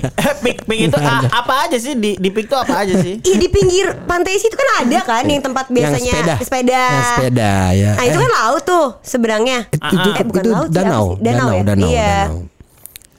[0.42, 0.98] Pik Pik itu
[1.30, 3.16] apa aja sih di di Pik tuh apa aja sih?
[3.18, 6.34] Iya di pinggir pantai situ kan ada kan yang tempat biasanya yang sepeda.
[6.40, 6.82] sepeda.
[6.82, 7.90] Yang sepeda ya.
[7.94, 9.58] Nah itu Eh, kan laut tuh seberangnya.
[9.70, 11.22] itu, itu, Eh, bukan itu laut danau, sih?
[11.22, 11.62] Danau ya?
[11.62, 12.14] danau, Iya.
[12.26, 12.55] danau.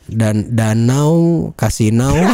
[0.08, 1.16] Dan danau,
[1.53, 2.16] kasinau.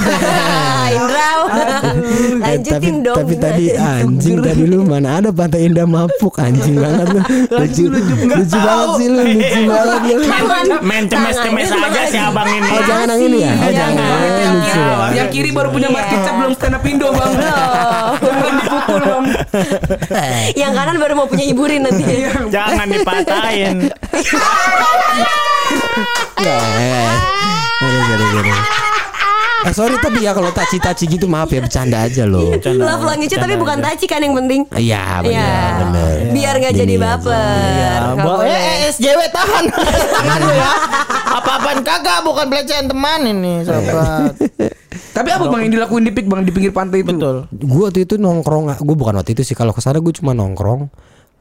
[0.83, 1.41] Ah, Indrau.
[1.47, 3.15] Eh, Lanjutin tapi, dong.
[3.15, 7.19] tapi tadi anjing tadi lu mana ada pantai indah mapuk anjing banget lu.
[7.49, 10.75] Lucu, lucu banget sih lu, lucu banget lu.
[10.83, 12.67] Main cemes-cemes Tangannya aja si abang ini.
[12.67, 13.53] Oh jangan yang ini ya?
[13.55, 14.03] Oh Jangan.
[14.03, 15.15] Eh, Yang lucu kiri, banget.
[15.15, 15.95] yang kiri baru punya Iya.
[15.95, 17.31] market cap belum stand up Indo bang.
[18.19, 19.25] Jangan dipukul bang.
[20.53, 22.03] Yang kanan baru mau punya hiburin nanti.
[22.51, 23.75] Jangan dipatahin.
[26.35, 26.59] Ya,
[27.83, 28.51] Sorry, sorry, sorry.
[29.63, 32.51] Eh, sorry tapi ya kalau taci-taci gitu maaf ya bercanda aja loh.
[32.53, 34.67] Love language tapi bukan taci kan yang penting.
[34.69, 35.55] Iya benar Iya.
[35.79, 36.11] benar.
[36.29, 37.03] Biar nggak jadi aja.
[37.05, 37.63] baper.
[37.71, 38.51] Ya, Nggak bo- boleh.
[38.51, 39.63] eh, eh, SJW tahan.
[40.17, 40.71] Tangan lu ya.
[41.33, 44.35] Apa-apaan kagak bukan pelecehan teman ini, sahabat.
[45.15, 47.09] Tapi apa bang yang dilakuin di pick bang di pinggir pantai itu?
[47.09, 47.47] Betul.
[47.49, 49.53] Gue waktu itu nongkrong, gue bukan waktu itu sih.
[49.53, 50.91] Kalau ke sana gue cuma nongkrong,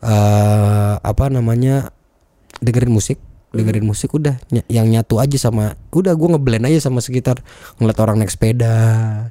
[0.00, 1.90] eh apa namanya,
[2.58, 3.18] dengerin musik,
[3.52, 7.40] dengerin musik udah ny- yang nyatu aja sama, udah gue ngeblend aja sama sekitar,
[7.76, 9.28] ngeliat orang naik sepeda,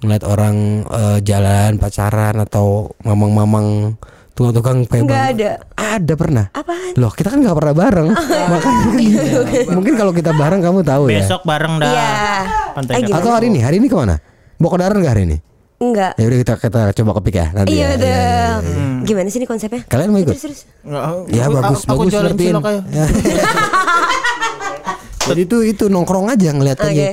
[0.00, 3.94] ngeliat orang eh, jalan pacaran atau mamang-mamang
[4.32, 5.20] tukang-tukang Nggak pebang.
[5.36, 5.50] ada.
[5.76, 6.46] Ada pernah.
[6.50, 6.96] Apaan?
[6.96, 8.08] Loh kita kan nggak pernah bareng,
[8.48, 8.84] makanya
[9.68, 11.20] mungkin kalau kita bareng kamu tahu ya.
[11.20, 11.92] Besok bareng dah.
[11.92, 12.08] Iya.
[13.12, 14.16] Atau hari ini, hari ini ke mana?
[14.56, 15.36] Mau ke Daran gak hari ini?
[15.80, 16.12] Enggak.
[16.14, 17.72] Ya udah kita kita coba kepik ya nanti.
[17.72, 17.88] Iya ya.
[17.90, 18.04] betul.
[18.04, 18.84] Iya, iya, iya.
[19.00, 19.80] Gimana sih ini konsepnya?
[19.86, 20.36] Kalian mau ikut?
[20.36, 20.60] Terus terus.
[21.26, 22.52] Ya aku- bagus aku bagus jualan ngertiin.
[22.52, 22.80] cilok aja.
[22.86, 23.04] Ya.
[25.22, 26.90] Jadi itu itu nongkrong aja ngeliat Oke.
[26.90, 27.06] aja.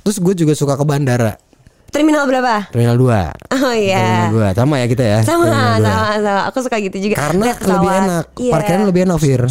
[0.00, 1.40] Terus gue juga suka ke bandara.
[1.88, 2.68] Terminal berapa?
[2.68, 3.08] Terminal 2
[3.56, 4.28] Oh iya.
[4.28, 5.18] Terminal 2 sama ya kita ya.
[5.24, 6.42] Sama, sama, sama.
[6.46, 7.16] Aku suka gitu juga.
[7.16, 7.72] Karena Lihat pesawat.
[7.74, 8.24] lebih enak.
[8.36, 8.52] Iya.
[8.52, 9.42] Parkiran lebih enak, Fir.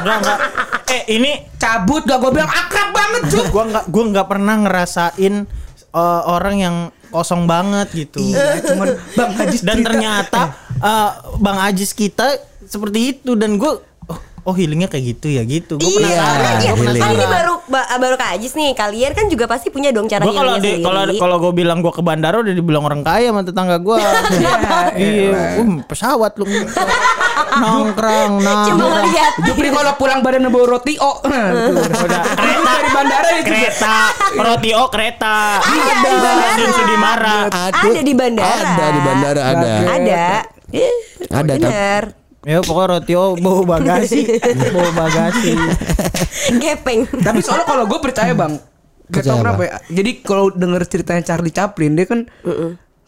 [0.00, 0.38] Enggak, enggak.
[0.88, 3.46] Eh, ini Cabut gak gue bilang akrab banget cuy.
[3.48, 5.34] gua enggak gua enggak pernah ngerasain
[5.94, 6.76] eh, orang yang
[7.10, 8.22] kosong banget gitu.
[8.22, 10.40] Iya cuman bang Haji dan ternyata
[10.78, 11.10] eh,
[11.42, 13.34] Bang Ajis kita seperti itu.
[13.34, 13.89] Dan gue
[14.42, 15.76] oh, oh healingnya kayak gitu ya gitu.
[15.76, 16.54] Gue Iya, penasaran.
[16.56, 16.70] iya.
[16.70, 17.30] Gua Kan ini penasaran.
[17.30, 18.70] baru ba- baru Kak Ajis nih.
[18.72, 21.90] Kalian kan juga pasti punya dong cara Gua kalau di kalau kalau gue bilang gue
[21.90, 23.98] ke bandara udah dibilang orang kaya sama tetangga gue.
[24.96, 26.44] iya, um, pesawat lu
[27.50, 28.90] nongkrong Cuma nongkrong.
[29.02, 29.32] ngeliat.
[29.42, 31.18] Jupri kalau pulang badan bawa roti oh.
[32.04, 33.44] Udah kereta dari bandara itu.
[33.46, 33.94] kereta
[34.36, 37.50] roti oh kereta Ada di bandara.
[37.70, 38.54] Ada di bandara.
[38.54, 39.72] Ada di bandara ada.
[39.88, 40.24] Ada.
[41.30, 42.19] Ada, Bener.
[42.40, 44.24] Ya pokoknya roti oh bau bagasi
[44.74, 45.52] bau bagasi
[46.56, 47.06] Gepeng.
[47.06, 48.58] Tapi soalnya kalau gue percaya bang,
[49.12, 49.64] gak tau kenapa apa?
[49.66, 49.76] ya.
[49.92, 52.26] Jadi kalau denger ceritanya Charlie Chaplin, dia kan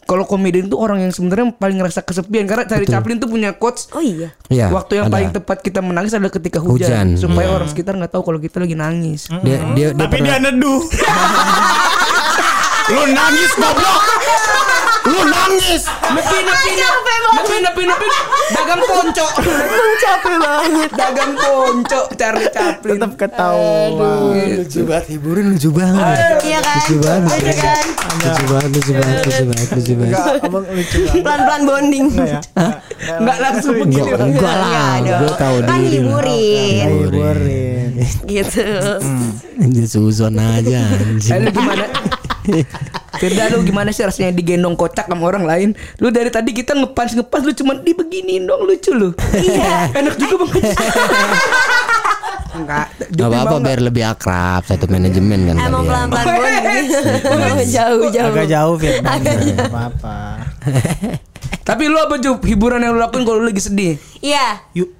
[0.02, 3.88] kalau komedian tuh orang yang sebenarnya paling ngerasa kesepian karena Charlie Chaplin tuh punya quotes.
[3.94, 4.34] Oh iya.
[4.50, 4.68] Iya.
[4.68, 5.14] Waktu yang ada.
[5.14, 7.54] paling tepat kita menangis adalah ketika hujan, Hujan, supaya iya.
[7.54, 9.30] orang sekitar nggak tahu kalau kita lagi nangis.
[9.40, 10.82] Dia dia dia tapi dia pernah neduh
[12.92, 14.02] Lu nangis goblok.
[15.02, 15.82] Lu nangis.
[16.12, 16.70] Nepi nepi
[17.32, 18.06] nepi nepi nepi
[18.52, 19.26] dagang ponco.
[20.02, 20.90] Capek banget.
[20.92, 22.96] dagang ponco Charlie Chaplin.
[22.96, 24.12] Tetap ketawa.
[24.32, 26.16] lucu banget hiburan lucu banget.
[26.42, 26.76] Iya kan?
[26.78, 27.30] Lucu banget.
[27.32, 27.86] Lucu kan?
[28.12, 30.16] Lucu banget, lucu banget, lucu banget, lucu banget.
[30.42, 30.86] Banget.
[31.22, 32.06] Pelan-pelan bonding.
[32.14, 32.40] ya.
[33.18, 34.10] Enggak langsung begini.
[34.12, 36.86] Enggak, lah, gue tahu Kan hiburin.
[36.86, 37.90] Hiburin.
[38.22, 38.66] Gitu.
[39.52, 41.42] Dia suzon aja Eh, anjing.
[41.42, 41.84] lu gimana?
[43.20, 45.68] Firda lu gimana sih rasanya digendong kocak sama orang lain?
[45.96, 49.14] Lu dari tadi kita ngepas ngepas lu cuman di beginiin dong lucu lu.
[49.32, 49.88] Iya.
[49.98, 50.50] Enak juga bang.
[52.52, 52.86] Enggak.
[53.10, 56.08] Gak apa-apa biar lebih akrab satu manajemen kan Emang kalian.
[56.12, 56.84] pelan-pelan.
[57.64, 58.28] Jauh-jauh.
[58.28, 58.76] Agak jauh.
[58.76, 59.48] Agak jauh.
[59.48, 60.16] Enggak apa-apa.
[61.62, 62.42] Tapi lu apa Jup?
[62.42, 63.96] Hiburan yang lu lakuin kalau lu lagi sedih?
[64.18, 64.60] Iya.
[64.74, 64.90] Yuk.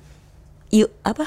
[0.71, 1.27] Yuk apa?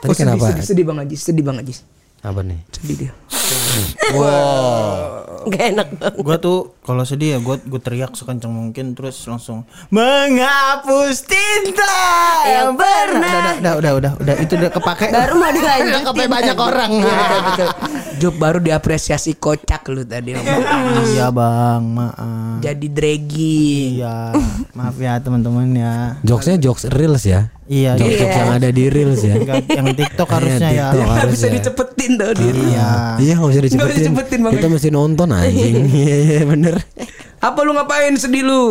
[0.00, 0.44] Tadi Oh, sedih, kenapa?
[0.48, 1.78] Sedih, sedih bang Ajis, sedih bang Ajis.
[2.22, 2.58] Apa nih?
[2.72, 3.12] Sedih dia.
[5.42, 6.22] Gak enak banget.
[6.22, 11.98] Gua tuh kalau sedih ya gua gua teriak sekencang mungkin terus langsung menghapus tinta
[12.46, 13.34] Yang pernah.
[13.34, 15.10] Udah, udah, udah, udah, udah, itu udah kepake.
[15.10, 15.90] Baru mau dilanjutin.
[15.90, 16.92] Udah kepake banyak orang.
[18.22, 20.38] Jup baru diapresiasi kocak lu tadi.
[21.10, 22.62] Iya bang, maaf.
[22.62, 23.98] Jadi draggy.
[23.98, 24.30] Iya,
[24.78, 25.94] maaf ya teman-teman ya.
[26.22, 27.50] Jokesnya jokes reels ya.
[27.72, 29.32] Iya, Jokes jokes yang ada di reels ya.
[29.32, 30.86] Enggak, yang TikTok harusnya ya.
[30.92, 30.92] TikTok.
[31.00, 31.52] Nggak harus bisa ya.
[31.56, 32.62] dicepetin tuh diri.
[32.68, 32.88] Iya.
[33.16, 33.96] Iya Nggak bisa dicepetin.
[33.96, 34.52] dicepetin, Bang.
[34.52, 35.74] Kita mesti nonton anjing.
[36.02, 36.74] Iya iya bener.
[37.38, 38.62] Apa lu ngapain sedih lu?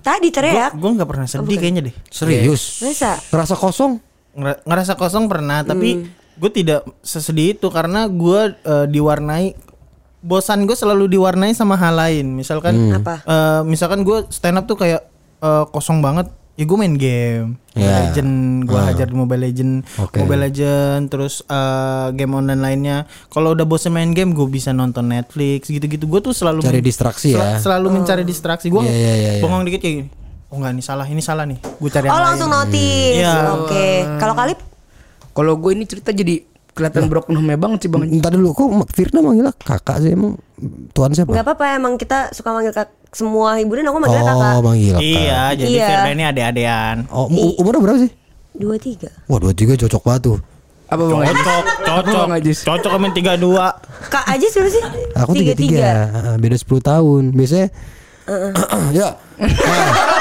[0.00, 0.72] Tadi teriak.
[0.74, 1.94] Gue nggak pernah sedih kayaknya deh.
[2.06, 2.80] Serius.
[2.80, 3.16] Masa?
[3.26, 3.92] Ngerasa kosong.
[4.30, 6.04] Ngera- Ngerasa kosong pernah, tapi
[6.36, 9.56] gue tidak sesedih itu karena gue eh, diwarnai
[10.20, 12.26] bosan gue selalu diwarnai sama hal lain.
[12.30, 13.20] Misalkan, Apa?
[13.22, 16.28] eh, misalkan gue stand up tuh kayak eh, kosong banget.
[16.60, 17.98] Ya gue main game, Mobile Ya.
[18.04, 20.20] Legend, gue hajar di Mobile Legend, Oke.
[20.20, 22.96] Mobile Legend, terus eh, game online lainnya.
[23.26, 26.04] Kalau udah bosan main game, gue bisa nonton Netflix, gitu-gitu.
[26.04, 27.56] Gue tuh selalu Cari distraksi sel- ya.
[27.56, 28.68] Selalu mencari distraksi.
[28.68, 29.40] Gue iya, iya, iya.
[29.40, 30.08] bengong dikit kayak gini.
[30.50, 31.56] Oh enggak, ini salah, ini salah nih.
[31.56, 32.26] Gue cari yang Oh lain.
[32.28, 33.16] langsung notice.
[33.16, 33.34] Iya.
[33.56, 33.86] Oke.
[34.20, 34.58] Kalau Kalip?
[35.30, 38.02] Kalau gue ini cerita jadi kelihatan broken home banget sih bang.
[38.08, 40.38] Entar dulu kok Firna manggilnya kakak sih emang
[40.90, 41.34] tuan siapa?
[41.34, 44.52] Gak apa-apa emang kita suka manggil kak semua hiburan aku manggilnya kakak.
[44.54, 45.04] Oh manggil kakak.
[45.04, 45.86] Iya, jadi Iya.
[45.88, 46.96] Firda ini ade-adean.
[47.10, 47.26] Oh
[47.58, 48.10] umurnya berapa sih?
[48.54, 49.10] Dua tiga.
[49.26, 50.38] Wah dua tiga cocok banget tuh.
[50.90, 51.46] Apa bang Ajis?
[51.46, 52.58] Cocok, cocok, Bang Ajis?
[52.66, 53.66] cocok sama tiga dua.
[54.10, 54.82] Kak aja berapa sih?
[55.14, 55.86] Aku tiga tiga,
[56.34, 57.22] beda 10 tahun.
[57.30, 57.68] Biasanya
[58.98, 59.06] ya
[59.38, 59.46] Ya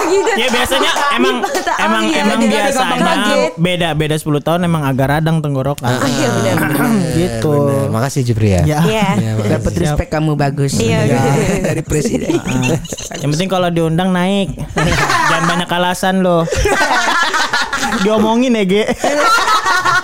[0.12, 0.30] gitu.
[0.34, 1.34] Ya biasanya emang
[1.78, 3.12] emang ya, emang jadi biasanya
[3.54, 5.88] beda beda 10 tahun emang agak radang tenggorokan.
[5.88, 6.56] Oh, iya benar.
[7.12, 7.52] gitu.
[7.66, 7.88] bener.
[7.90, 8.62] Makasih Jupri ya.
[8.62, 8.78] Ya.
[8.80, 9.06] Iya.
[9.14, 9.52] Ya, makasih.
[9.54, 10.72] Dapat respect kamu bagus.
[10.74, 10.98] Iya,
[11.60, 12.38] dari presiden.
[13.18, 14.52] Yang penting kalau diundang naik.
[15.28, 16.42] Jangan banyak alasan loh.
[18.00, 18.84] Diomongin ya, Ge.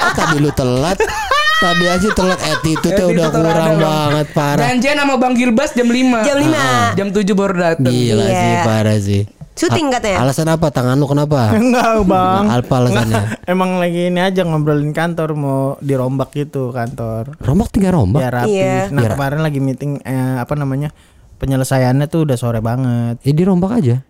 [0.00, 0.98] Oh, tadi lu telat.
[1.54, 3.80] Tadi aja telat attitude Attitude udah tuh kurang ada, Bang.
[3.80, 4.64] banget parah.
[4.68, 6.66] Janjian sama Bang Gilbas jam 5 Jam lima.
[6.92, 8.36] Jam 7 baru datang Gila Iya.
[8.36, 9.22] sih parah sih.
[9.54, 10.18] Syuting katanya.
[10.26, 10.66] Alasan apa?
[10.74, 11.50] Tangan lu kenapa?
[11.54, 12.50] Enggak, Bang.
[12.50, 13.46] Apa alasannya?
[13.46, 17.38] Emang lagi ini aja ngobrolin kantor mau dirombak gitu kantor.
[17.38, 18.20] Rombak tinggal rombak.
[18.26, 18.50] Biar rapi.
[18.50, 18.90] Iya.
[18.90, 20.90] Nah, Biar- kemarin lagi meeting eh, apa namanya?
[21.38, 23.22] Penyelesaiannya tuh udah sore banget.
[23.22, 24.02] Ya dirombak aja.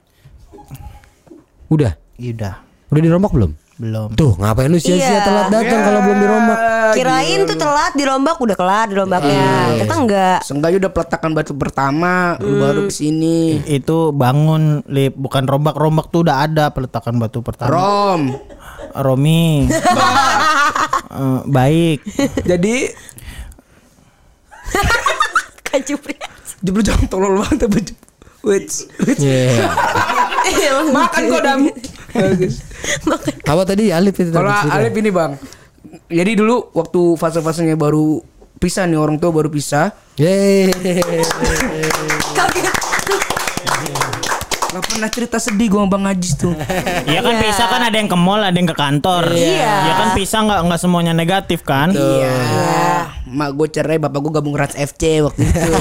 [1.69, 1.93] Udah.
[2.17, 2.55] Iya udah.
[2.89, 3.53] Udah dirombak belum?
[3.85, 4.09] Belum.
[4.17, 5.21] Tuh, ngapain lu sia-sia Iya.
[5.21, 6.59] telat datang kalau belum dirombak?
[6.97, 9.45] Kirain tuh telat dirombak udah kelar dirombaknya.
[9.77, 10.39] Kita enggak.
[10.41, 16.25] Seenggaknya udah peletakan batu pertama Lu baru ke sini Itu bangun lip bukan rombak-rombak tuh
[16.25, 17.69] udah ada peletakan batu pertama.
[17.69, 18.23] Rom
[18.97, 19.69] Romi.
[21.15, 22.03] Eh, baik.
[22.43, 22.91] Jadi
[25.87, 26.19] Jupri.
[26.59, 27.95] Jeblu jangan tolol banget.
[28.43, 28.67] Wait,
[29.07, 29.19] wait.
[29.23, 29.71] Iya.
[30.91, 31.61] Makan kok dam
[32.15, 32.63] Bagus
[33.51, 34.49] Apa tadi Alif itu Kalau?
[34.49, 35.35] Alif ini bang
[36.09, 38.23] Jadi dulu waktu fase-fasenya baru
[38.57, 40.71] pisah nih orang tua baru pisah Yeay.
[44.75, 46.51] Gak pernah cerita sedih gue sama Bang Ajis tuh
[47.11, 49.31] Iya kan pisah kan ada yang ke mall, ada yang ke kantor.
[49.31, 49.75] Iya.
[49.87, 51.95] Ya kan pisah nggak nggak semuanya negatif kan?
[51.95, 52.35] Iya
[53.27, 55.71] Mak gue cerai bapak gue gabung Rans FC waktu itu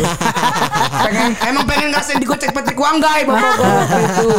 [1.04, 4.30] pengen, Emang pengen ngerasain digocek Patrick Wanggai bapak gue waktu itu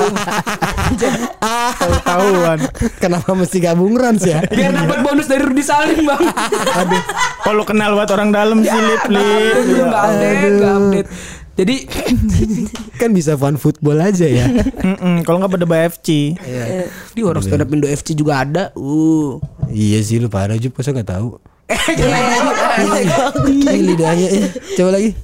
[2.04, 2.58] Tahuan.
[3.02, 4.40] Kenapa mesti gabung Rans ya?
[4.46, 6.22] Biar dapat bonus dari Rudi Salim bang
[6.80, 7.02] Aduh.
[7.44, 9.54] Kalau kenal buat orang dalam sih lip lip.
[9.68, 11.08] Lu gak update gak update
[11.54, 11.76] Jadi
[13.00, 14.46] kan bisa fun football aja ya.
[15.26, 16.34] Kalau nggak pada BFC.
[17.14, 19.38] Di orang stand up Indo FC juga ada uh.
[19.70, 21.38] iya sih lu parah Jup, masa gak tahu?
[21.64, 22.18] Iya.
[23.72, 24.44] Ih, lidahnya eh.
[24.76, 25.16] Coba lagi.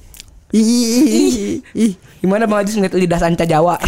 [0.51, 1.91] Ih, ih, ih, ih, ih.
[2.19, 3.79] Gimana Bang Ajis ngeliat lidah sanca Jawa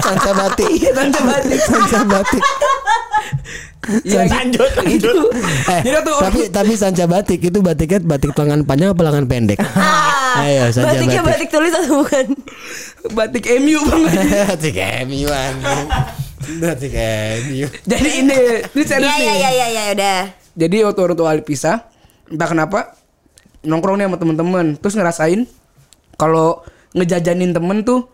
[0.00, 0.70] Sanca batik.
[0.92, 2.42] Sanca batik Sanca batik.
[4.04, 5.32] Iya, lanjut lanjut.
[5.72, 9.58] Eh, tuh tapi tapi Sanca batik itu batiknya batik lengan panjang apa lengan pendek?
[10.36, 11.48] Ayo Sanca Batiknya batik.
[11.48, 12.26] batik tulis atau bukan?
[13.16, 14.02] batik MU bang.
[14.52, 14.76] batik
[15.08, 15.86] MU anjing.
[16.60, 16.92] Batik
[17.48, 17.66] MU.
[17.88, 18.36] Jadi ini,
[18.68, 19.24] ini serius Iya nih.
[19.24, 20.20] iya iya iya ya udah.
[20.54, 21.88] Jadi waktu orang tua Ali pisah,
[22.28, 22.99] entah kenapa
[23.66, 25.40] nongkrong nih sama temen-temen, terus ngerasain
[26.16, 26.64] kalau
[26.96, 28.08] ngejajanin temen tuh,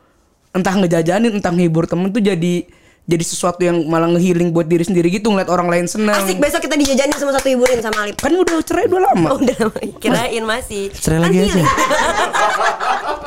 [0.55, 2.67] entah ngejajanin, entah ngehibur temen tuh jadi
[3.07, 6.27] jadi sesuatu yang malah ngehealing buat diri sendiri gitu ngeliat orang lain senang.
[6.27, 8.19] Asik besok kita dijajanin sama satu hiburin sama Alip.
[8.19, 9.29] Kan udah cerai udah lama.
[9.31, 9.71] Oh, udah
[10.03, 10.91] kirain masih.
[10.91, 11.63] Cerai lagi aja.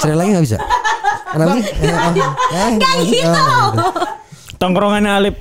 [0.04, 0.60] Cerai lagi nggak bisa?
[1.32, 1.66] Kenapa sih?
[1.80, 2.12] Eh, oh,
[2.52, 3.30] eh, Nggak oh, gitu.
[3.32, 3.72] oh.
[4.60, 5.36] Tongkrongannya Alip.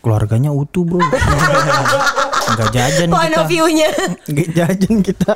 [0.00, 1.02] Keluarganya utuh bro.
[2.54, 3.40] Enggak jajan Point kita.
[3.40, 3.90] of view-nya.
[4.28, 5.32] Nggak jajan kita.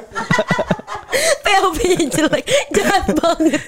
[1.44, 2.44] POV-nya jelek.
[2.73, 3.62] Jahat banget.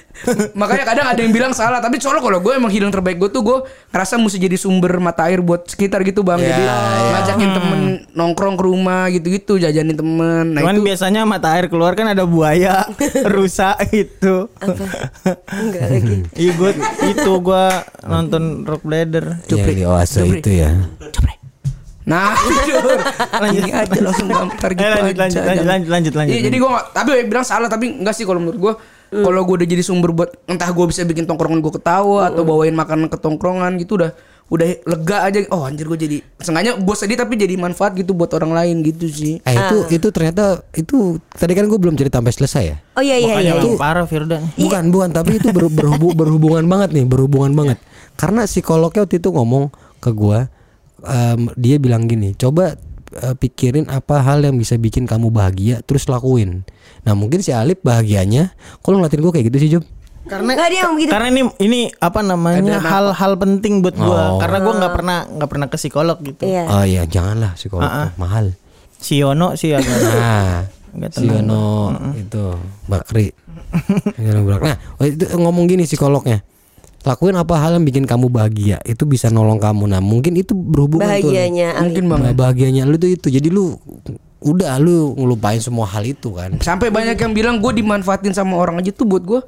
[0.53, 3.41] Makanya kadang ada yang bilang salah, tapi soalnya kalau gue emang healing terbaik gue tuh
[3.41, 3.57] gue
[3.89, 6.37] ngerasa mesti jadi sumber mata air buat sekitar gitu bang.
[6.37, 6.77] Ya, jadi ya.
[7.17, 7.81] ngajakin temen
[8.13, 10.53] nongkrong ke rumah gitu-gitu, jajanin temen.
[10.53, 12.85] Nah Cuman itu biasanya mata air keluar kan ada buaya,
[13.33, 14.53] rusa gitu.
[15.49, 16.17] Enggak lagi.
[16.37, 16.71] Iya gue
[17.09, 17.65] itu gue
[18.05, 19.41] nonton Rock Blader.
[19.49, 20.71] Yang di oase itu ya.
[22.03, 22.97] Nah, jujur.
[23.53, 25.21] Ini aja langsung gampar gitu Eh, lanjut, aja.
[25.21, 26.33] lanjut, lanjut, lanjut, lanjut, lanjut.
[26.33, 28.73] Iya, jadi gue gak, tapi bilang salah tapi enggak sih kalau menurut gue.
[29.11, 32.71] Kalau gue udah jadi sumber buat entah gue bisa bikin tongkrongan gue ketawa atau bawain
[32.71, 34.15] makanan ke tongkrongan gitu udah
[34.47, 35.39] udah lega aja.
[35.51, 39.03] Oh anjir gue jadi sengaja gue sedih tapi jadi manfaat gitu buat orang lain gitu
[39.05, 39.43] sih.
[39.43, 42.75] Eh itu itu ternyata itu tadi kan gue belum cerita sampai selesai ya.
[42.95, 43.59] Oh iya iya Makanya iya.
[43.59, 44.39] emang parah Firda.
[44.55, 47.83] Bukan, bukan, tapi itu ber- berhubu- berhubungan banget nih, berhubungan banget.
[48.15, 50.47] Karena psikolognya waktu itu ngomong ke gua
[51.03, 52.77] em, dia bilang gini, coba
[53.11, 56.63] eh, pikirin apa hal yang bisa bikin kamu bahagia, terus lakuin.
[57.01, 59.83] Nah mungkin si Alip bahagianya, kalau ngeliatin gua kayak gitu sih Job.
[60.21, 61.11] Karena Enggak dia ngomong gitu.
[61.11, 64.39] Karena ini ini apa namanya hal-hal penting buat gua Oh.
[64.39, 66.43] karena gua nggak pernah nggak pernah ke psikolog gitu.
[66.45, 66.63] Iya.
[66.69, 68.53] Oh iya, janganlah psikolog mahal.
[69.01, 70.61] Si Yono sih agak Nah,
[70.93, 72.53] Nggak si Yono itu
[72.85, 73.33] Bakri.
[74.21, 74.65] Yono Bakri.
[74.69, 76.45] Nah, oh, itu ngomong gini psikolognya.
[77.01, 79.89] Lakuin apa hal yang bikin kamu bahagia, itu bisa nolong kamu.
[79.89, 81.33] Nah, mungkin itu berhubungan tuh.
[81.33, 81.81] Bahagianya Ali.
[81.89, 82.21] Mungkin bang.
[82.29, 83.27] Bah- bahagianya lu tuh itu.
[83.33, 83.73] Jadi lu
[84.41, 86.57] udah lu ngelupain semua hal itu kan.
[86.61, 89.41] Sampai banyak yang bilang gue dimanfaatin sama orang aja tuh buat gue.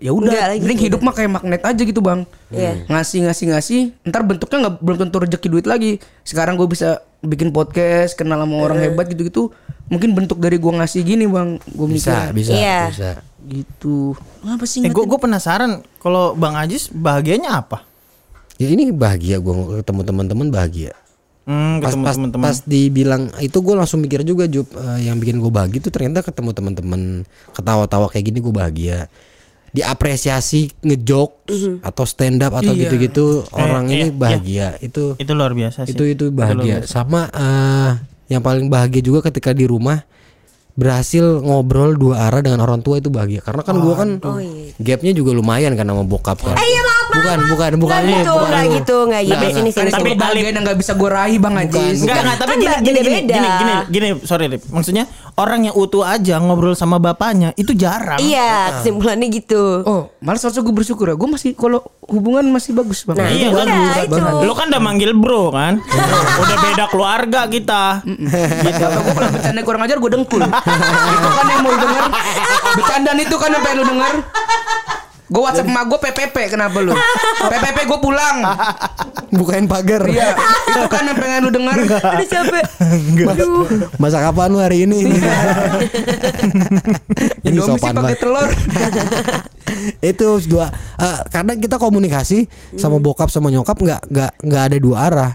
[0.00, 2.24] Ya udah, mending hidup mah kayak magnet aja gitu bang.
[2.48, 2.88] Iya.
[2.88, 6.00] Ngasih ngasih ngasih, ntar bentuknya nggak belum tentu rezeki duit lagi.
[6.24, 9.52] Sekarang gue bisa bikin podcast, kenal sama orang hebat gitu-gitu.
[9.92, 12.80] Mungkin bentuk dari gue ngasih gini bang, gue Bisa, mikir bisa, Iya.
[12.88, 13.10] bisa.
[13.42, 14.12] Gitu.
[14.42, 14.80] Apa sih?
[14.80, 17.84] Eh, gue gue penasaran kalau Bang Ajis bahagianya apa?
[18.56, 20.92] Ya ini bahagia gua ketemu teman-teman bahagia.
[21.42, 22.44] Hmm, Pas ketemu pas, teman-teman.
[22.44, 26.20] pas dibilang itu gue langsung mikir juga Jup eh, yang bikin gue bahagia itu ternyata
[26.20, 27.00] ketemu teman-teman
[27.50, 29.08] ketawa-tawa kayak gini gue bahagia.
[29.70, 31.30] Diapresiasi ngejok
[31.80, 32.84] atau stand up atau Iya.
[32.84, 34.66] gitu-gitu orang Eh, ini iya, bahagia.
[34.78, 35.94] Itu Itu luar biasa sih.
[35.94, 37.92] itu itu bahagia sama eh,
[38.28, 40.02] yang paling bahagia juga ketika di rumah
[40.72, 44.70] berhasil ngobrol dua arah dengan orang tua itu bahagia karena kan gua kan Oh, iya.
[44.76, 46.82] gapnya juga lumayan kan sama bokap kan Eh iya.
[47.12, 48.74] Bukan bukan bukan Nggak gitu, bukan enggak lu.
[48.74, 49.34] gitu, enggak gitu.
[49.36, 49.74] Nggak, Sini nggak.
[49.74, 49.90] sini.
[49.90, 50.14] Tapi sini.
[50.14, 51.98] kebahagiaan yang nggak bisa gue raih bang Ajis.
[52.00, 54.62] Enggak, enggak, tapi Kan gini, gini, gini, gini, gini, gini, sorry Rip.
[54.66, 58.18] Maksudnya orang yang utuh aja ngobrol sama bapaknya itu jarang.
[58.18, 59.82] Iya, kesimpulannya gitu.
[59.82, 61.14] Oh, malah seharusnya gue bersyukur ya.
[61.14, 63.16] Gue masih kalau hubungan masih bagus bang.
[63.16, 63.58] Nah, Iya, itu
[64.10, 64.42] bagus.
[64.42, 65.78] Lu kan udah manggil bro kan?
[66.42, 68.02] udah beda keluarga kita.
[68.02, 68.84] gitu.
[68.86, 70.40] Gue kalau bercanda kurang ajar gue dengkul.
[71.14, 72.04] itu kan yang mau denger.
[72.72, 74.14] Bercandaan itu kan yang pengen lu denger.
[75.30, 76.90] Gue WhatsApp emak gue PPP kenapa lu?
[77.54, 78.42] PPP gue pulang.
[79.30, 80.34] bukain pagar Iya,
[80.66, 81.78] itu kan yang pengen lu denger.
[81.86, 82.64] Udah capek.
[83.96, 85.14] masak apaan lu hari ini ini
[87.46, 88.48] Indomie sih sopan pakai telur.
[90.10, 90.66] itu dua
[90.98, 95.32] eh, karena kita komunikasi sama bokap sama nyokap nggak nggak nggak ada dua arah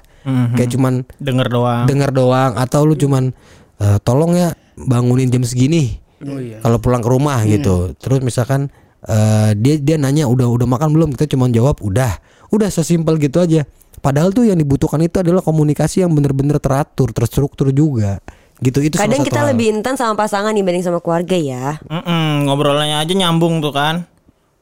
[0.52, 1.84] kayak cuman Denger doang.
[1.86, 3.32] dengar doang atau lu cuman
[3.80, 6.58] eh, tolong ya bangunin jam segini Oh iya.
[6.60, 8.72] kalau pulang ke rumah gitu terus misalkan
[9.06, 12.18] eh, dia dia nanya udah udah makan belum kita cuman jawab udah
[12.50, 13.66] udah sesimpel gitu aja
[14.00, 18.22] padahal tuh yang dibutuhkan itu adalah komunikasi yang bener-bener teratur terstruktur juga
[18.64, 19.52] gitu itu Kadang kita hal.
[19.52, 21.76] lebih intens sama pasangan dibanding sama keluarga ya.
[21.92, 24.08] Mm-mm, ngobrolannya aja nyambung tuh kan.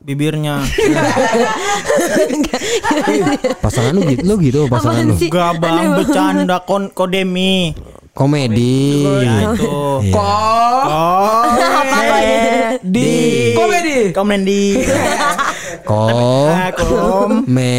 [0.02, 0.60] Bibirnya.
[3.64, 5.30] pasangan lu gitu lu gitu pasangan lu sih?
[5.30, 7.78] Gak bang bercanda kon kodemi.
[8.14, 9.74] Komedi Ya itu.
[10.06, 10.30] Iya.
[12.84, 13.12] Komedi.
[13.54, 13.98] Komedi.
[14.14, 14.64] Komedi.
[15.84, 17.44] kom Ah, Kom.
[17.50, 17.76] me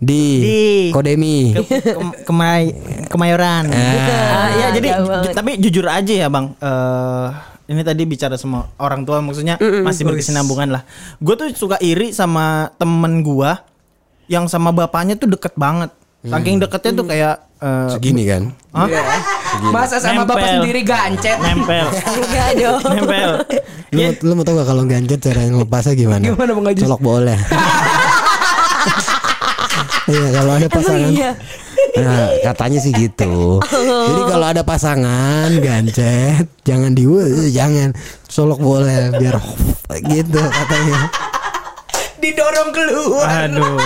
[0.00, 0.64] di Di.
[0.90, 2.62] kodemi Kem- kemay
[3.06, 3.70] kemayoran.
[3.70, 4.88] Ah, ya jadi
[5.30, 6.50] tapi jujur aja ya bang.
[6.58, 7.28] eh
[7.64, 10.82] ini tadi bicara sama orang tua maksudnya masih berkesinambungan lah.
[11.22, 13.64] Gue tuh suka iri sama temen gua
[14.26, 15.88] yang sama bapaknya tuh deket banget.
[16.24, 18.42] Saking deketnya tuh kayak eh, Segini kan.
[18.74, 19.02] Iya.
[19.68, 20.54] Masa sama bapak Nempel.
[20.58, 21.38] sendiri gancet.
[21.38, 22.82] nempel, Enggak dong.
[22.90, 23.30] nempel.
[23.90, 26.24] Lu, mau- lu mau tau gak kalau ganjet cara ngelepasnya gimana?
[26.24, 26.82] Gimana, Bang Ajis?
[26.82, 27.38] Colok boleh.
[30.04, 31.08] Iya kalau ada pasangan.
[31.08, 31.32] iya?
[31.94, 33.56] Nah, katanya sih gitu.
[33.72, 37.08] Jadi kalau ada pasangan gancet, jangan di
[37.48, 37.94] jangan
[38.26, 39.40] colok boleh biar
[40.12, 41.08] gitu katanya.
[42.24, 43.28] Didorong keluar.
[43.44, 43.76] Aduh.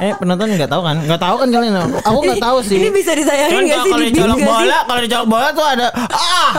[0.00, 0.96] Eh penonton nggak tahu kan?
[1.04, 1.72] Nggak tahu kan kalian?
[2.00, 2.80] Aku nggak tahu sih.
[2.80, 5.86] Ini bisa ditayangin nggak kalau sih kalau di dicolok bola, kalau dicolok bola tuh ada
[5.92, 6.50] ah.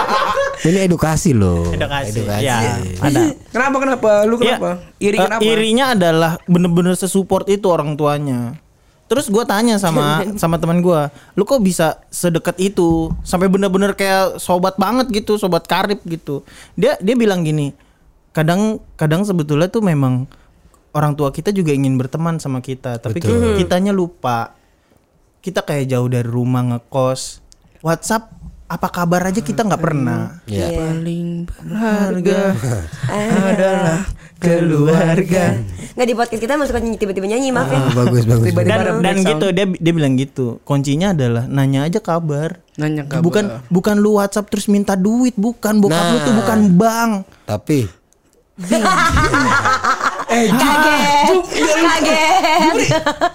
[0.70, 1.66] Ini edukasi loh.
[1.74, 2.22] Edukasi.
[2.38, 3.20] Ya, ada.
[3.50, 4.10] Kenapa kenapa?
[4.30, 4.70] Lu Ya, kenapa?
[5.02, 5.40] Iri eh, kenapa?
[5.42, 8.54] irinya adalah bener-bener sesupport itu orang tuanya.
[9.10, 11.00] Terus gue tanya sama sama teman gue,
[11.34, 16.46] lu kok bisa sedekat itu sampai bener-bener kayak sobat banget gitu, sobat karib gitu.
[16.78, 17.74] Dia dia bilang gini,
[18.30, 20.30] kadang kadang sebetulnya tuh memang
[20.92, 23.56] orang tua kita juga ingin berteman sama kita, tapi Betul.
[23.56, 24.54] kitanya lupa.
[25.38, 27.40] Kita kayak jauh dari rumah ngekos,
[27.80, 28.28] WhatsApp
[28.66, 30.38] apa kabar aja kita nggak pernah.
[30.44, 30.68] Iya.
[30.70, 32.54] Paling berharga
[33.50, 34.06] adalah
[34.42, 35.58] keluarga.
[35.90, 37.78] Nggak di podcast kita masuk tiba-tiba nyanyi maaf ya.
[37.78, 38.46] Ah, bagus bagus.
[38.46, 38.86] Tiba-tiba bagus.
[38.86, 43.20] ada dan dan gitu dia dia bilang gitu kuncinya adalah nanya aja kabar Nanya kabar.
[43.20, 46.38] bukan bukan lu WhatsApp terus minta duit bukan bokap lu tuh Nah.
[46.38, 47.12] bukan bank
[47.44, 47.78] Tapi
[50.30, 51.36] Kaget.
[51.58, 52.74] Kaget.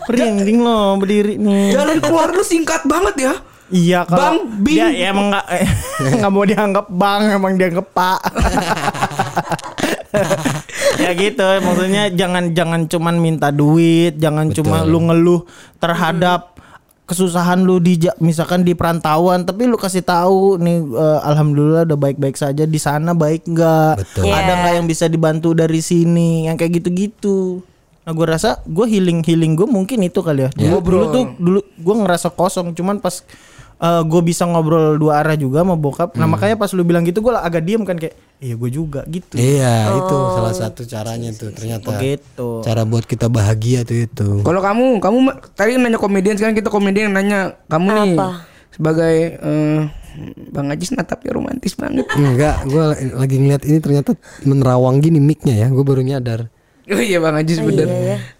[0.07, 3.33] merinding lo berdiri nih Jalan keluar lu singkat banget ya.
[3.67, 4.77] iya kalau Bang, Bing.
[4.77, 5.45] dia ya emang nggak
[6.21, 8.19] nggak mau dianggap bang emang dianggap pak
[11.03, 15.43] ya gitu maksudnya jangan jangan cuman minta duit jangan cuma lu ngeluh
[15.81, 16.54] terhadap
[17.05, 22.33] kesusahan lu di misalkan di perantauan tapi lu kasih tahu nih eh, alhamdulillah udah baik-baik
[22.33, 23.93] saja di sana baik nggak?
[24.01, 24.23] Betul.
[24.33, 24.55] ada Iya.
[24.61, 26.49] nggak yang bisa dibantu dari sini?
[26.49, 27.61] Yang kayak gitu-gitu.
[28.05, 30.49] Nah gue rasa gue healing healing gue mungkin itu kali ya.
[30.53, 33.21] Dulu, dulu tuh dulu gue ngerasa kosong cuman pas
[33.81, 37.33] gue bisa ngobrol dua arah juga sama bokap nah makanya pas lu bilang gitu gue
[37.35, 41.95] agak diem kan kayak iya gue juga gitu iya itu salah satu caranya tuh ternyata.
[41.99, 44.27] gitu Cara buat kita bahagia tuh itu.
[44.41, 45.17] Kalau kamu, kamu
[45.53, 48.27] tadi nanya komedian sekarang kita komedian nanya kamu nih Apa?
[48.73, 49.79] sebagai eh,
[50.51, 52.07] Bang Ajis natapnya romantis banget.
[52.15, 52.83] Enggak, gue
[53.19, 54.15] lagi ngeliat ini ternyata
[54.47, 55.67] menerawang gini mic-nya ya.
[55.67, 56.47] Gue baru nyadar.
[56.87, 57.87] Oh iya Bang Ajis bener.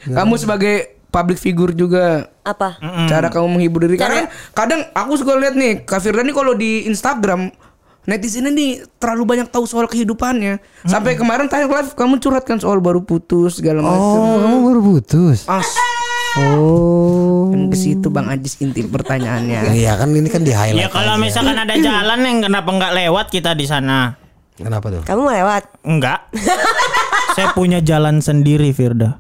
[0.08, 2.76] Kamu sebagai public figure juga Apa?
[3.08, 3.96] cara kamu menghibur diri.
[3.96, 7.56] Karena kan kadang aku suka lihat nih Kak Firda nih kalau di Instagram
[8.04, 10.60] netizen nih terlalu banyak tahu soal kehidupannya.
[10.84, 14.20] Sampai kemarin tayang live kamu curhat kan soal baru putus segala macam.
[14.20, 15.48] Oh, kamu baru putus.
[15.48, 15.72] As
[16.36, 17.48] Oh.
[17.48, 19.72] kan ke situ Bang Ajis inti pertanyaannya.
[19.80, 20.92] Iya kan ini kan di ya highlight.
[20.92, 24.20] kalau misalkan ada jalan yang kenapa nggak lewat kita di sana
[24.54, 25.04] Kenapa tuh?
[25.04, 25.64] Kamu mau lewat?
[25.84, 26.28] enggak
[27.36, 29.16] saya punya jalan sendiri Firda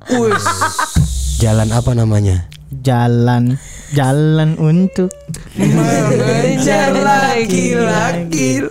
[1.45, 2.49] Jalan apa namanya?
[2.75, 3.61] jalan
[3.93, 5.13] jalan untuk
[5.53, 8.65] Mengejar laki-laki.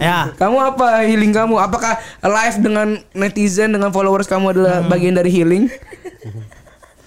[0.00, 1.60] ya Kamu apa healing kamu?
[1.60, 5.68] Apakah live dengan netizen dengan followers kamu adalah bagian dari healing?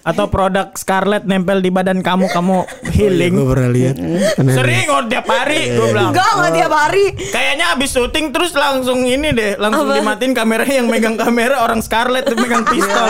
[0.08, 3.96] atau produk Scarlett nempel di badan kamu kamu healing Gue pernah lihat.
[4.40, 7.06] sering oh tiap hari gue bilang Enggak, enggak tiap hari.
[7.28, 12.24] kayaknya abis syuting terus langsung ini deh langsung dimatiin kameranya yang megang kamera orang Scarlett
[12.24, 13.10] tuh megang pistol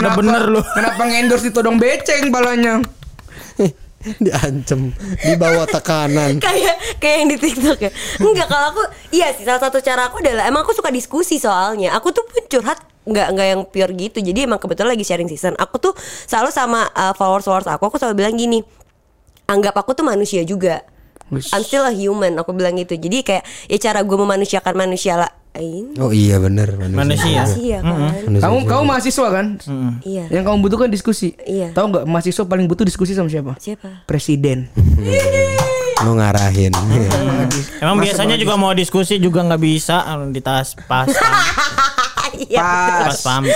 [0.00, 2.82] Udah bener lu Kenapa ngendorse ditodong beceng balanya?
[4.20, 4.92] Diancem,
[5.24, 6.36] dibawa tekanan.
[6.44, 7.90] kayak kayak yang di TikTok ya.
[8.20, 8.82] Enggak kalau aku
[9.16, 11.96] iya sih salah satu cara aku adalah emang aku suka diskusi soalnya.
[11.96, 14.20] Aku tuh pun curhat nggak nggak yang pure gitu.
[14.20, 15.56] Jadi emang kebetulan lagi sharing season.
[15.56, 15.96] Aku tuh
[16.28, 18.60] selalu sama uh, followers followers aku aku selalu bilang gini.
[19.48, 20.84] Anggap aku tuh manusia juga.
[21.32, 22.36] I'm still a human.
[22.36, 23.00] Aku bilang gitu.
[23.00, 25.32] Jadi kayak ya cara gue memanusiakan manusia lah.
[25.54, 26.98] Ini Oh iya bener manusia.
[26.98, 27.94] manusia manusia kan.
[28.26, 29.46] Manusia Kamu kamu mahasiswa kan?
[30.02, 30.24] Iya.
[30.28, 31.38] Yang kamu butuhkan diskusi.
[31.40, 31.70] Iya.
[31.70, 33.54] Tahu nggak mahasiswa paling butuh diskusi sama siapa?
[33.56, 34.02] Siapa?
[34.04, 34.66] Presiden.
[36.04, 36.74] Lu ngarahin.
[37.78, 41.06] emang biasanya juga mau diskusi juga nggak bisa di tas pas
[42.34, 43.06] Iya.
[43.06, 43.46] pas pam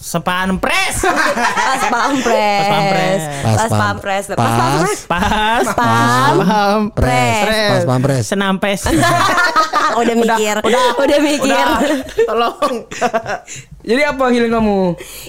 [0.00, 2.32] sepan pres Pas pampres.
[2.32, 3.20] Pas pampres.
[3.20, 4.24] Pas Pas pam- pampres.
[4.26, 5.00] Pas pas- pampres.
[5.04, 6.34] pas Pam.
[6.40, 8.22] pam Pres, pas pampres.
[8.24, 8.80] senampes
[10.00, 10.56] udah mikir.
[10.64, 11.44] Udah, mikir.
[11.44, 11.66] udah
[12.24, 12.74] tolong
[13.90, 14.80] Jadi apa healing kamu?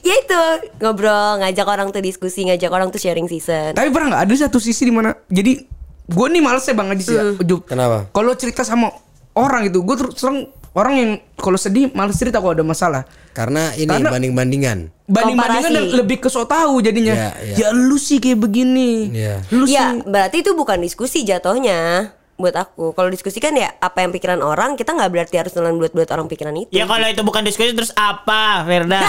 [0.01, 0.41] ya itu
[0.77, 3.71] ngobrol, ngajak orang tuh diskusi, ngajak orang tuh sharing season.
[3.71, 5.15] Tapi pernah nggak ada satu sisi di mana?
[5.25, 5.63] Jadi
[6.05, 7.31] gue nih males ya bang Ajis ya.
[7.33, 7.63] Ujub.
[7.63, 8.11] Kenapa?
[8.11, 8.91] Kalau cerita sama
[9.33, 13.03] orang itu, gue terus terang orang yang kalau sedih males cerita kalau ada masalah.
[13.31, 14.91] Karena ini Karena- banding-bandingan.
[15.05, 15.97] Banding-bandingan dan Komparasi.
[15.97, 17.11] lebih ke so tahu jadinya.
[17.11, 17.55] Iya, iya.
[17.57, 19.11] Ya lu sih kayak begini.
[19.11, 19.35] Iya.
[19.49, 19.75] Lu sih.
[19.75, 22.91] Ya, berarti itu bukan diskusi jatuhnya buat aku.
[22.91, 26.25] Kalau diskusi kan ya apa yang pikiran orang, kita nggak berarti harus nelan buat-buat orang
[26.25, 26.71] pikiran itu.
[26.71, 29.03] ya kalau itu bukan diskusi terus apa Firda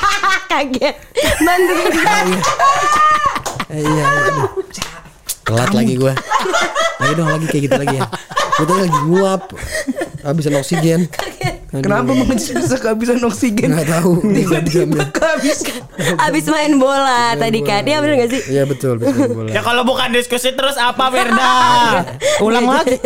[0.50, 0.94] Kaget.
[1.38, 2.28] Bantuin.
[3.68, 4.48] Eh, iya, aduh.
[5.44, 6.16] Telat lagi gua.
[6.96, 8.08] Lagi dong lagi kayak gitu lagi ya.
[8.56, 9.42] Tadi lagi nguap.
[10.22, 11.00] Habisan oksigen.
[11.68, 11.84] Aduh.
[11.84, 13.76] Kenapa Ajis bisa kehabisan oksigen?
[13.76, 14.24] Nggak tahu.
[14.36, 15.84] Tiba-tiba kehabisan.
[16.24, 18.42] Abis main bola tadi kan Iya bener gak sih?
[18.54, 19.52] Iya betul betul boleh.
[19.52, 21.52] Ya kalau bukan diskusi terus apa Firda?
[22.40, 22.96] Ulang lagi.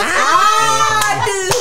[0.00, 1.60] Aduh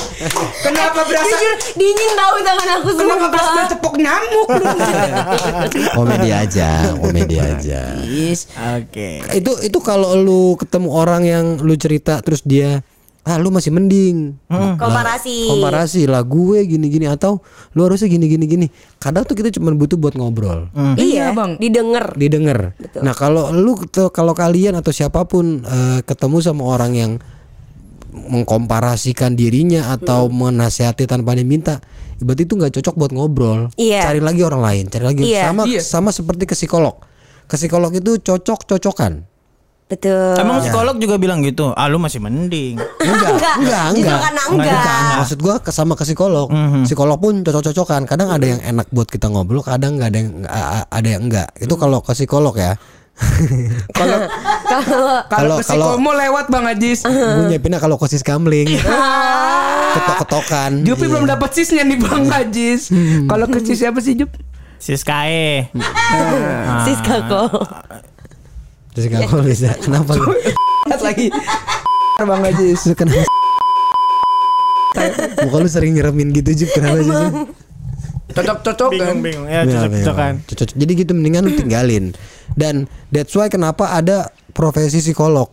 [0.59, 4.47] Kenapa berasa Jujur dingin tahu tangan aku Kenapa berasa cepok nyamuk?
[5.95, 7.81] Komedi aja, komedi aja.
[8.03, 8.51] Yes.
[8.75, 9.23] Oke.
[9.31, 12.83] Itu itu kalau lu ketemu orang yang lu cerita terus dia
[13.27, 14.39] ah lu masih mending.
[14.49, 15.51] Komparasi.
[15.51, 17.43] komparasi lah gue gini gini atau
[17.75, 18.67] lu harusnya gini gini gini
[18.97, 20.71] kadang tuh kita cuma butuh buat ngobrol.
[20.95, 21.59] Iya Iya, Bang.
[21.59, 22.15] Didengar.
[22.15, 22.73] Didengar.
[23.03, 27.11] Nah kalau lu kalau kalian atau siapa pun eh, ketemu sama orang yang
[28.09, 31.77] mengkomparasikan dirinya atau menasihati tanpa diminta
[32.19, 33.71] berarti itu nggak cocok buat ngobrol.
[33.79, 34.03] Iya.
[34.09, 35.21] cari lagi orang lain cari lagi.
[35.23, 35.53] Iya.
[35.53, 35.79] sama Iya.
[35.83, 36.99] sama seperti ke psikolog.
[37.47, 39.23] Ke psikolog itu cocok cocokan
[39.89, 41.73] Betul Emang psikolog juga bilang gitu.
[41.73, 42.77] Ah lu masih mending.
[42.77, 46.47] enggak enggak Justru enggak karena enggak Bukan, maksud gua ke sama ke psikolog.
[46.85, 48.05] Psikolog pun cocok-cocokan.
[48.05, 50.29] Kadang ada yang enak buat kita ngobrol, kadang nggak ada yang
[50.85, 51.49] ada yang enggak.
[51.57, 52.77] Itu kalau ke psikolog ya.
[53.99, 54.15] Kalau
[54.63, 57.03] Kalau- kalau psikomo lewat Bang Ajis.
[57.03, 58.69] Gue nyiapinnya kalau kosis kamling.
[59.97, 60.85] Ketok-ketokan.
[60.85, 62.93] Jupi belum dapat sisnya nih Bang Ajis.
[63.25, 64.29] Kalau ke sis siapa sih Jup?
[64.79, 65.67] Siskae.
[66.85, 67.49] Siska kok
[68.99, 69.71] Terus kalau bisa.
[69.85, 70.27] Kenapa lu?
[70.91, 71.27] Lihat lagi.
[72.19, 72.83] Bang Ajis.
[72.83, 73.23] Lu kenapa?
[75.47, 77.15] Muka lu sering nyeremin gitu Jup Kenapa sih?
[78.35, 79.15] Cocok-cocok kan.
[79.15, 79.45] Bingung bingung.
[79.47, 80.33] Ya cocok-cocokan.
[80.35, 80.47] iya.
[80.51, 80.67] Cocok.
[80.75, 82.11] Jadi gitu mendingan lu tinggalin.
[82.59, 85.47] Dan that's why kenapa ada profesi psikolog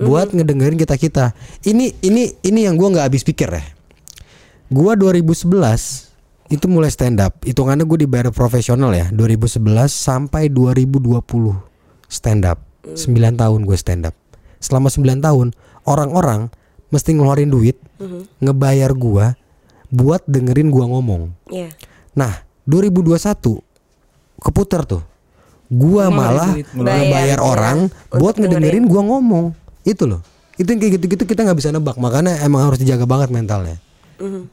[0.00, 1.36] buat ngedengerin kita kita.
[1.60, 3.60] Ini ini ini yang gua nggak habis pikir ya.
[4.72, 5.52] Gua 2011
[6.48, 7.36] itu mulai stand up.
[7.44, 9.12] Hitungannya gue dibayar profesional ya.
[9.12, 9.60] 2011
[9.92, 11.71] sampai 2020
[12.12, 12.60] stand up.
[12.84, 13.08] 9
[13.40, 14.14] tahun gue stand up.
[14.60, 15.56] Selama 9 tahun
[15.88, 16.52] orang-orang
[16.92, 17.80] mesti ngeluarin duit
[18.38, 19.34] ngebayar gua
[19.88, 21.32] buat dengerin gua ngomong.
[21.48, 21.72] Iya
[22.12, 23.64] Nah, 2021
[24.36, 25.00] keputar tuh.
[25.72, 29.56] Gua malah ngebayar Bayar, orang ya, buat ngedengerin gua ngomong.
[29.88, 30.20] Itu loh.
[30.60, 31.96] Itu yang kayak gitu-gitu kita nggak bisa nebak.
[31.96, 33.80] Makanya emang harus dijaga banget mentalnya.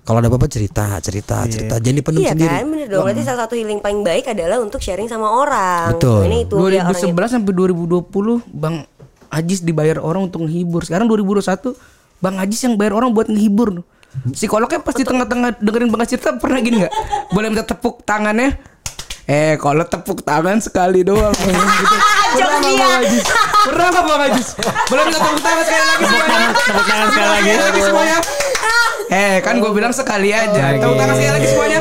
[0.01, 1.75] Kalau ada apa-apa cerita, cerita, cerita.
[1.77, 2.49] Jadi pendem Iya sendiri.
[2.51, 6.25] kan bener dong Berarti salah satu healing paling baik adalah untuk sharing sama orang Betul.
[6.25, 8.75] Ini itu dia orangnya 2011 sampai 2020 Bang
[9.29, 10.81] Ajis dibayar orang untuk menghibur.
[10.81, 11.77] Sekarang 2021
[12.17, 13.85] Bang Ajis yang bayar orang buat menghibur.
[14.33, 16.93] Psikolognya pasti tengah-tengah dengerin Bang Ajis cerita pernah gini nggak?
[17.29, 18.57] Boleh minta tepuk tangannya?
[19.29, 21.53] Eh kalau tepuk tangan sekali doang gitu.
[22.33, 22.73] Pernah nggak.
[22.73, 23.25] Bang Ajis?
[23.69, 24.47] Pernah nggak Bang Ajis?
[24.89, 26.49] Boleh minta tepuk tangan sekali lagi semuanya?
[26.57, 27.49] Tepuk tangan sekali lagi.
[27.49, 28.17] Sekali lagi semuanya.
[29.09, 30.77] Eh kan gue bilang sekali aja.
[30.77, 31.79] Tepuk tangan sekali lagi semuanya.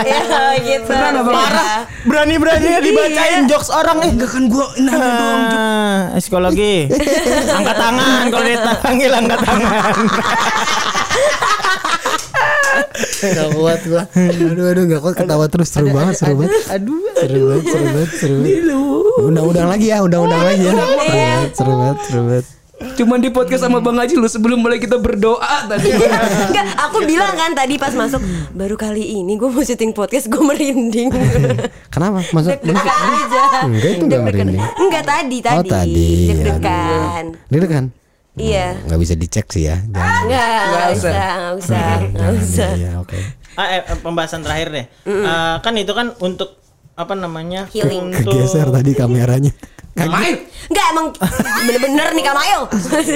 [0.00, 0.20] Ya
[0.64, 0.92] gitu?
[1.28, 4.10] Parah Berani-beraninya dibacain jokes orang nih.
[4.16, 5.42] Enggak kan gue nanya doang.
[5.44, 5.60] Jup.
[5.60, 6.76] Ah, psikologi.
[7.58, 9.94] angkat tangan kalau dipanggil angkat tangan.
[13.24, 14.02] Gak kuat gua.
[14.14, 16.52] Aduh aduh gak kuat ketawa terus seru banget seru banget.
[16.72, 17.00] Aduh.
[17.16, 18.64] Seru banget seru banget seru banget.
[19.20, 20.72] Undang-undang lagi ya undang-undang lagi ya.
[20.72, 22.46] Seru banget seru banget seru banget.
[22.74, 25.94] Cuman di podcast sama Bang Haji lu sebelum mulai kita berdoa tadi.
[26.50, 28.18] Enggak, aku bilang kan tadi pas masuk
[28.50, 31.06] Baru kali ini gue mau syuting podcast Gue merinding
[31.94, 32.26] Kenapa?
[32.34, 34.46] Masuk Deg-degan aja Enggak, itu nggak Deg-degan.
[34.50, 34.62] merinding.
[34.76, 36.10] Enggak tadi Oh tadi tadi.
[36.28, 37.24] Deg-degan
[37.70, 37.84] kan?
[38.34, 39.78] Iya Nggak bisa dicek sih ya.
[39.78, 41.12] Enggak, enggak usah.
[41.14, 42.70] enggak usah, enggak usah.
[42.74, 43.18] Iya oke.
[43.54, 44.86] Ah, eh, eh, pembahasan terakhir deh.
[45.22, 46.58] Ah, kan itu kan untuk
[46.98, 47.70] apa namanya?
[47.70, 48.10] Healing.
[48.10, 49.54] Untuk Kegeser tadi kameranya.
[49.94, 50.34] Main.
[50.64, 51.06] Enggak emang
[51.60, 52.60] bener-bener nih Kamail.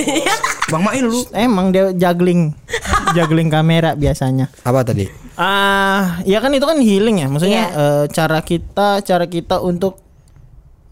[0.73, 1.21] Bang Mail lu.
[1.33, 2.55] Emang dia juggling,
[3.13, 4.47] juggling kamera biasanya.
[4.63, 5.11] Apa tadi?
[5.35, 7.27] Ah, ya kan itu kan healing ya.
[7.27, 7.79] Maksudnya Iya.
[7.79, 9.99] eh, cara kita, cara kita untuk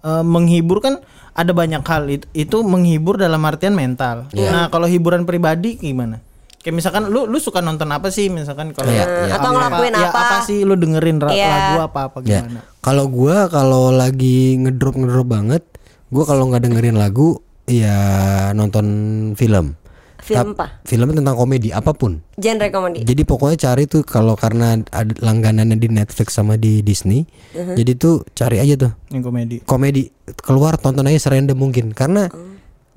[0.02, 0.98] eh, menghibur kan
[1.32, 4.26] ada banyak hal itu, itu menghibur dalam artian mental.
[4.32, 6.18] Nah, kalau hiburan pribadi gimana?
[6.58, 9.34] Kayak misalkan lu lu suka nonton apa sih misalkan kalau Iya, iya.
[9.34, 10.18] Atau ngelakuin ya, apa?
[10.18, 11.46] apa sih lu dengerin Iya.
[11.46, 12.42] lagu apa apa Ya.
[12.42, 12.66] gimana?
[12.80, 15.62] Kalau gua kalau lagi ngedrop ngedrop banget,
[16.08, 17.96] gua kalau nggak dengerin lagu, ya
[18.52, 18.86] nonton
[19.34, 19.74] film.
[20.16, 20.82] Film apa?
[20.82, 22.18] Film tentang komedi apa pun.
[22.34, 23.04] Genre komedi.
[23.04, 27.22] Jadi pokoknya cari tuh kalau karena ada langganannya di Netflix sama di Disney,
[27.54, 27.72] Uh-huh.
[27.72, 29.56] jadi tuh cari aja tuh Yang komedi.
[29.62, 30.02] komedi
[30.36, 32.26] keluar tonton aja serandom mungkin karena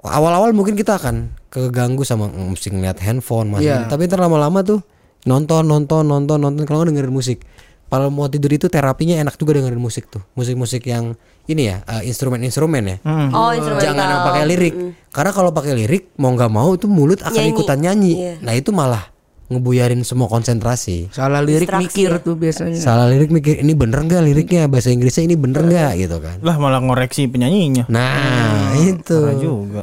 [0.02, 3.88] awal-awal mungkin kita akan keganggu sama mm, mesti ngeliat handphone masih Iya.
[3.88, 4.80] tapi ntar lama-lama tuh
[5.24, 7.44] nonton nonton nonton nonton kalau dengerin musik
[7.90, 12.06] kalau mau tidur itu terapinya enak juga dengerin musik tuh musik-musik yang ini ya eh,
[12.06, 12.98] instrumen-instrumen ya
[13.32, 13.84] Oh, instrumental.
[13.84, 14.74] jangan yang pakai lirik
[15.10, 17.52] karena kalau pakai lirik mau nggak mau itu mulut akan Nyanyi.
[17.52, 18.34] ikutan nyanyi Iya.
[18.40, 19.10] nah itu malah
[19.50, 21.10] ngebuyarin semua konsentrasi.
[21.10, 22.22] Salah lirik Distraksi mikir ya?
[22.22, 22.78] tuh biasanya.
[22.78, 26.38] Salah lirik mikir ini bener nggak liriknya bahasa Inggrisnya ini bener nggak gitu kan.
[26.40, 27.90] Lah malah ngoreksi penyanyinya.
[27.90, 29.10] Nah itu.
[29.10, 29.82] Parah juga.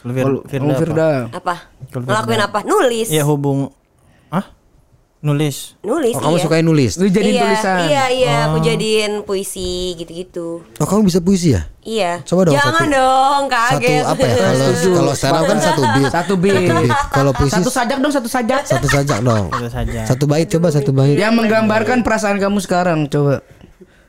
[0.00, 0.24] Firda
[0.56, 0.80] Om apa?
[0.80, 1.08] Firda.
[1.30, 1.54] Apa?
[1.92, 2.58] Ngelakuin apa?
[2.64, 3.08] Nulis.
[3.08, 3.68] Ya hubung
[5.20, 5.76] nulis.
[5.80, 6.42] Nulis Oh, kamu iya.
[6.42, 6.92] suka nulis?
[6.96, 7.78] Lu jadiin iya, tulisan.
[7.84, 10.64] Iya, iya, aku jadiin puisi gitu-gitu.
[10.74, 11.68] Oh kamu bisa puisi ya?
[11.80, 12.24] Iya.
[12.24, 14.02] Coba dong Jangan satu- dong, Satu kaget.
[14.02, 14.34] apa ya?
[14.34, 16.10] Kalau kalau stand up kan satu beat.
[16.10, 16.62] Satu beat.
[17.10, 18.62] Kalau puisi Satu sajak dong, satu sajak.
[18.64, 19.44] satu sajak dong.
[19.50, 20.00] Itu saja.
[20.04, 21.14] Satu bait coba satu bait.
[21.14, 23.44] Yang menggambarkan perasaan kamu sekarang, coba.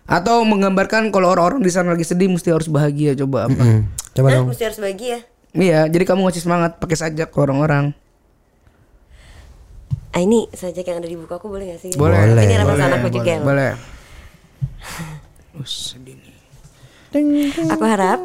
[0.03, 3.55] Atau menggambarkan kalau orang-orang di sana lagi sedih mesti harus bahagia, coba apa?
[3.57, 4.47] Hmm, Coba Hah, dong.
[4.51, 5.19] mesti harus bagi ya.
[5.51, 7.91] Iya, jadi kamu ngasih semangat pakai sajak ke orang-orang.
[10.11, 11.91] Ah ini sajak yang ada di buku aku boleh gak sih?
[11.95, 12.19] Boleh.
[12.27, 13.33] Ini ramai Boleh, aku juga.
[13.39, 13.71] Boleh.
[17.75, 18.19] Aku harap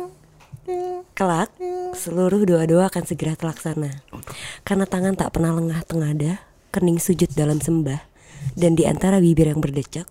[1.19, 1.51] kelak
[1.95, 4.03] seluruh doa-doa akan segera terlaksana.
[4.63, 6.39] Karena tangan tak pernah lengah tengada,
[6.71, 7.99] kening sujud dalam sembah,
[8.55, 10.07] dan di antara bibir yang berdecak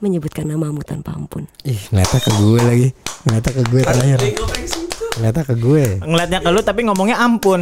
[0.00, 1.48] menyebutkan namamu tanpa ampun.
[1.64, 2.88] Ih, ngeliatnya ke gue lagi.
[3.24, 4.18] Ngeliatnya ke gue terakhir.
[5.16, 5.84] Ngeliatnya ke gue.
[6.00, 7.60] Ngeliatnya ke lu tapi ngomongnya ampun.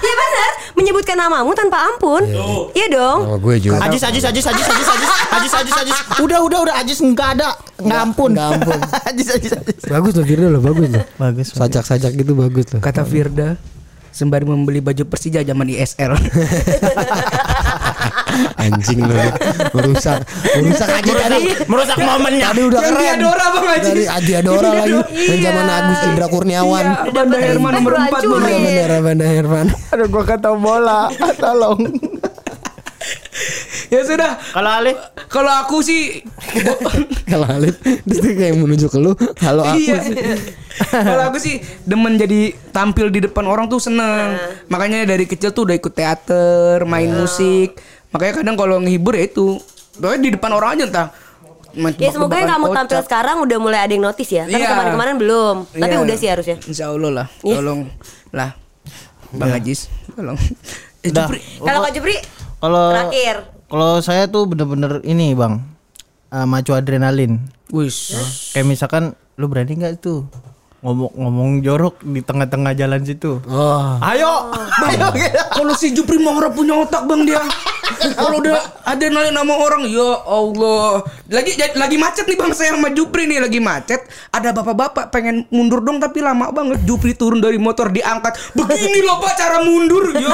[0.00, 2.22] Iya benar, menyebutkan namamu tanpa ampun.
[2.72, 3.18] Iya dong.
[3.28, 3.76] Sama gue juga.
[3.84, 5.98] Ajis, ajis, ajis, ajis, ajis, ajis, ajis, ajis, ajis.
[6.24, 8.30] Udah, udah, udah, ajis nggak ada, nggak ampun.
[8.32, 8.78] nggak ampun.
[9.12, 9.82] ajis, ajis, ajis.
[9.86, 11.04] Bagus loh Firda loh, bagus loh.
[11.20, 11.46] Bagus.
[11.52, 12.80] Sajak-sajak gitu bagus loh.
[12.80, 13.60] Kata Firda
[14.10, 16.12] sembari membeli baju Persija zaman ISL.
[18.60, 19.16] Anjing loh.
[19.74, 20.22] Merusak,
[20.54, 21.42] merusak aja tadi.
[21.66, 22.46] Merusak momennya.
[22.52, 23.02] Tadi udah Yang keren.
[23.02, 23.90] diadora Bang Haji.
[23.90, 24.92] Tadi Adi Adora lagi.
[25.10, 26.84] Dan zaman Agus Indra Kurniawan.
[26.86, 28.30] Iya, Banda Herman nomor 4 Racun.
[28.30, 28.50] Bang.
[28.50, 29.66] Iya bener Banda Herman.
[29.90, 31.00] Aduh, gua kata bola.
[31.42, 31.80] Tolong.
[33.90, 34.38] Ya sudah.
[34.54, 34.92] Kalau Ali,
[35.26, 36.22] Kalau aku sih
[37.30, 39.12] Kalau Alif itu kayak menunjuk ke lu.
[39.42, 39.98] Halo aku iya.
[40.02, 40.14] sih.
[40.90, 44.38] Kalau aku sih demen jadi tampil di depan orang tuh seneng.
[44.70, 47.78] Makanya dari kecil tuh udah ikut teater, main musik.
[48.14, 49.58] Makanya kadang kalau ngehibur ya itu.
[50.00, 51.08] Pokoknya di depan orang aja entah.
[52.02, 54.42] Ya semoga yang kamu tampil sekarang udah mulai ada yang notice ya.
[54.50, 54.68] Kan Iya.
[54.74, 55.56] kemarin-kemarin belum.
[55.70, 56.02] Tapi Iya.
[56.02, 56.56] udah sih harusnya.
[56.66, 57.26] Insya Allah lah.
[57.46, 57.56] Iya.
[57.62, 57.80] Tolong
[58.34, 58.50] lah.
[59.30, 59.86] Bang Ajis,
[60.18, 60.34] tolong.
[61.06, 61.14] Eh.
[61.62, 62.18] Kalau Kak Jupri
[62.60, 63.36] kalau terakhir.
[63.66, 65.58] kalau saya tuh bener-bener ini bang,
[66.30, 67.40] eh, macu adrenalin.
[67.72, 68.12] Wis.
[68.52, 69.04] Kayak misalkan,
[69.40, 70.28] lu berani nggak tuh
[70.80, 73.36] ngomong-ngomong jorok di tengah-tengah jalan situ?
[73.44, 74.00] Oh.
[74.00, 74.48] Ayo,
[74.88, 75.40] ayo gitu.
[75.52, 77.42] Kalau si Jupri mau ngerap punya otak bang dia.
[78.12, 81.02] Kalau udah adrenalin sama orang, ya Allah.
[81.26, 84.00] Lagi lagi macet nih bang saya sama Jupri nih lagi macet.
[84.28, 86.82] Ada bapak-bapak pengen mundur dong tapi lama banget.
[86.82, 88.34] Jupri turun dari motor diangkat.
[88.52, 90.10] Begini loh pak cara mundur.
[90.12, 90.30] Ya.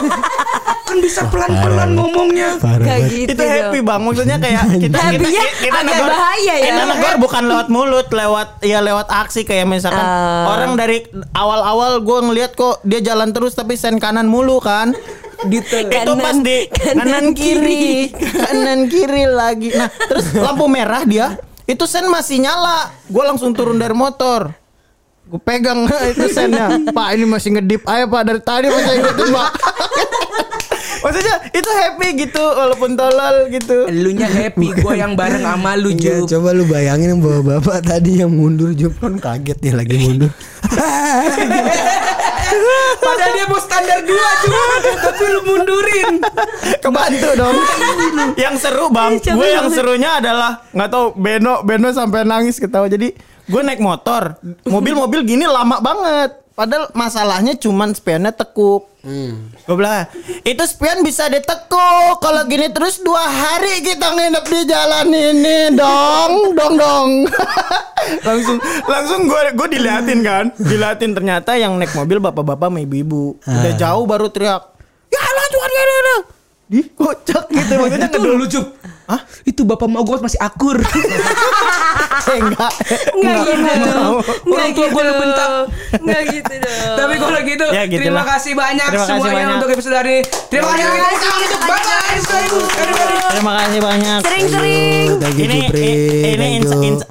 [0.85, 2.57] Kan bisa pelan-pelan ngomongnya.
[2.57, 2.99] Banget.
[3.07, 6.65] gitu itu happy bang, maksudnya kayak kita kita Happy-nya kita agak negor- bahaya ya.
[6.65, 10.49] Kita negor bukan lewat mulut, lewat ya lewat aksi kayak misalkan Ah.
[10.49, 11.03] orang dari
[11.33, 14.95] awal-awal gue ngelihat kok dia jalan terus tapi sen kanan mulu kan.
[15.45, 15.77] Gitu.
[15.85, 19.69] itu Kanan- pas di kanan kanan, kiri, kanan kiri lagi.
[19.71, 22.89] Nah, terus lampu merah dia itu sen masih nyala.
[23.05, 24.49] Gue langsung turun dari motor.
[25.27, 26.71] Gue pegang itu sennya.
[26.89, 29.51] Pak ini masih ngedip aja pak dari tadi masih ngedip pak.
[30.97, 33.87] Maksudnya itu happy gitu walaupun tolol gitu.
[33.87, 36.35] Elunya happy, gua yang bareng sama lu Enggak, Jup.
[36.35, 40.31] coba lu bayangin yang bawa bapak tadi yang mundur Jup kan kaget nih lagi mundur.
[42.97, 44.61] Padahal dia mau standar dua cuma
[45.11, 46.11] tapi lu mundurin.
[46.81, 47.57] Kebantu dong.
[48.39, 52.87] yang seru bang, gue yang serunya adalah nggak tahu Beno Beno sampai nangis ketawa.
[52.87, 53.13] Jadi
[53.47, 56.46] gue naik motor, mobil-mobil gini lama banget.
[56.57, 58.89] Padahal masalahnya cuman spionnya tekuk.
[59.69, 60.09] Gue bilang
[60.41, 62.17] itu spion bisa ditekuk.
[62.17, 67.11] Kalau gini terus dua hari kita nginep di jalan ini dong, dong dong.
[68.29, 68.57] langsung
[68.89, 73.37] langsung gue gue diliatin kan, diliatin ternyata yang naik mobil bapak-bapak sama ibu-ibu.
[73.45, 74.65] Udah jauh baru teriak.
[75.13, 76.19] Ya lanjut ya ya.
[76.67, 78.67] Di kocak gitu maksudnya Itu lu Jup.
[79.07, 79.21] Hah?
[79.43, 80.79] Itu bapak mau gua masih akur.
[82.27, 82.73] Eh, enggak.
[83.15, 83.39] Enggak
[84.67, 85.49] gitu tua gua lu bentak.
[85.97, 86.97] Enggak gitu dong.
[86.99, 88.27] Tapi kalau gitu, Ya, gitu terima lah.
[88.35, 89.57] kasih banyak Terima kasih semuanya banyak.
[89.57, 90.23] untuk episode hari ini.
[90.51, 93.17] Terima kasih banyak untuk Bapak everybody.
[93.27, 94.19] Terima kasih banyak.
[94.23, 95.07] Sering-sering.
[95.37, 95.87] Ini Jupri.
[95.87, 96.47] i- ini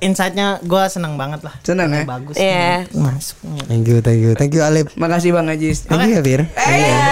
[0.02, 1.54] insight-nya gue seneng banget lah.
[1.62, 2.04] Senang ya?
[2.04, 2.36] Bagus.
[2.36, 2.84] Iya.
[2.92, 3.38] Masuk.
[3.66, 4.92] Thank you, thank you, thank you Alip.
[4.96, 5.88] Makasih Bang Ajis.
[5.88, 6.42] Thank you ya Fir.
[6.44, 7.08] Iya.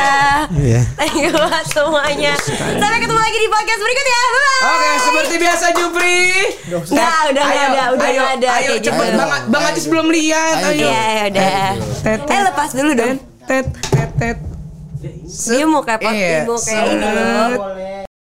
[0.53, 0.81] Iya.
[0.97, 1.31] Thank you
[1.65, 2.35] semuanya.
[2.35, 4.19] Sampai ketemu lagi di podcast berikutnya.
[4.59, 4.72] Bye.
[4.73, 6.19] Oke, seperti biasa Jupri.
[6.65, 9.17] Enggak, udah enggak ada, udah ayo, enggak ada Ayo, cepet gitu.
[9.21, 10.55] Bang, Bang Ajis belum lihat.
[10.65, 10.87] Ayo.
[10.89, 11.69] Iya, ya udah.
[12.01, 13.17] Tet, Eh lepas dulu dong.
[13.45, 14.37] Tet, tet, tet.
[15.23, 16.39] Dia mau kayak Iya.
[16.47, 18.02] mau kayak ini.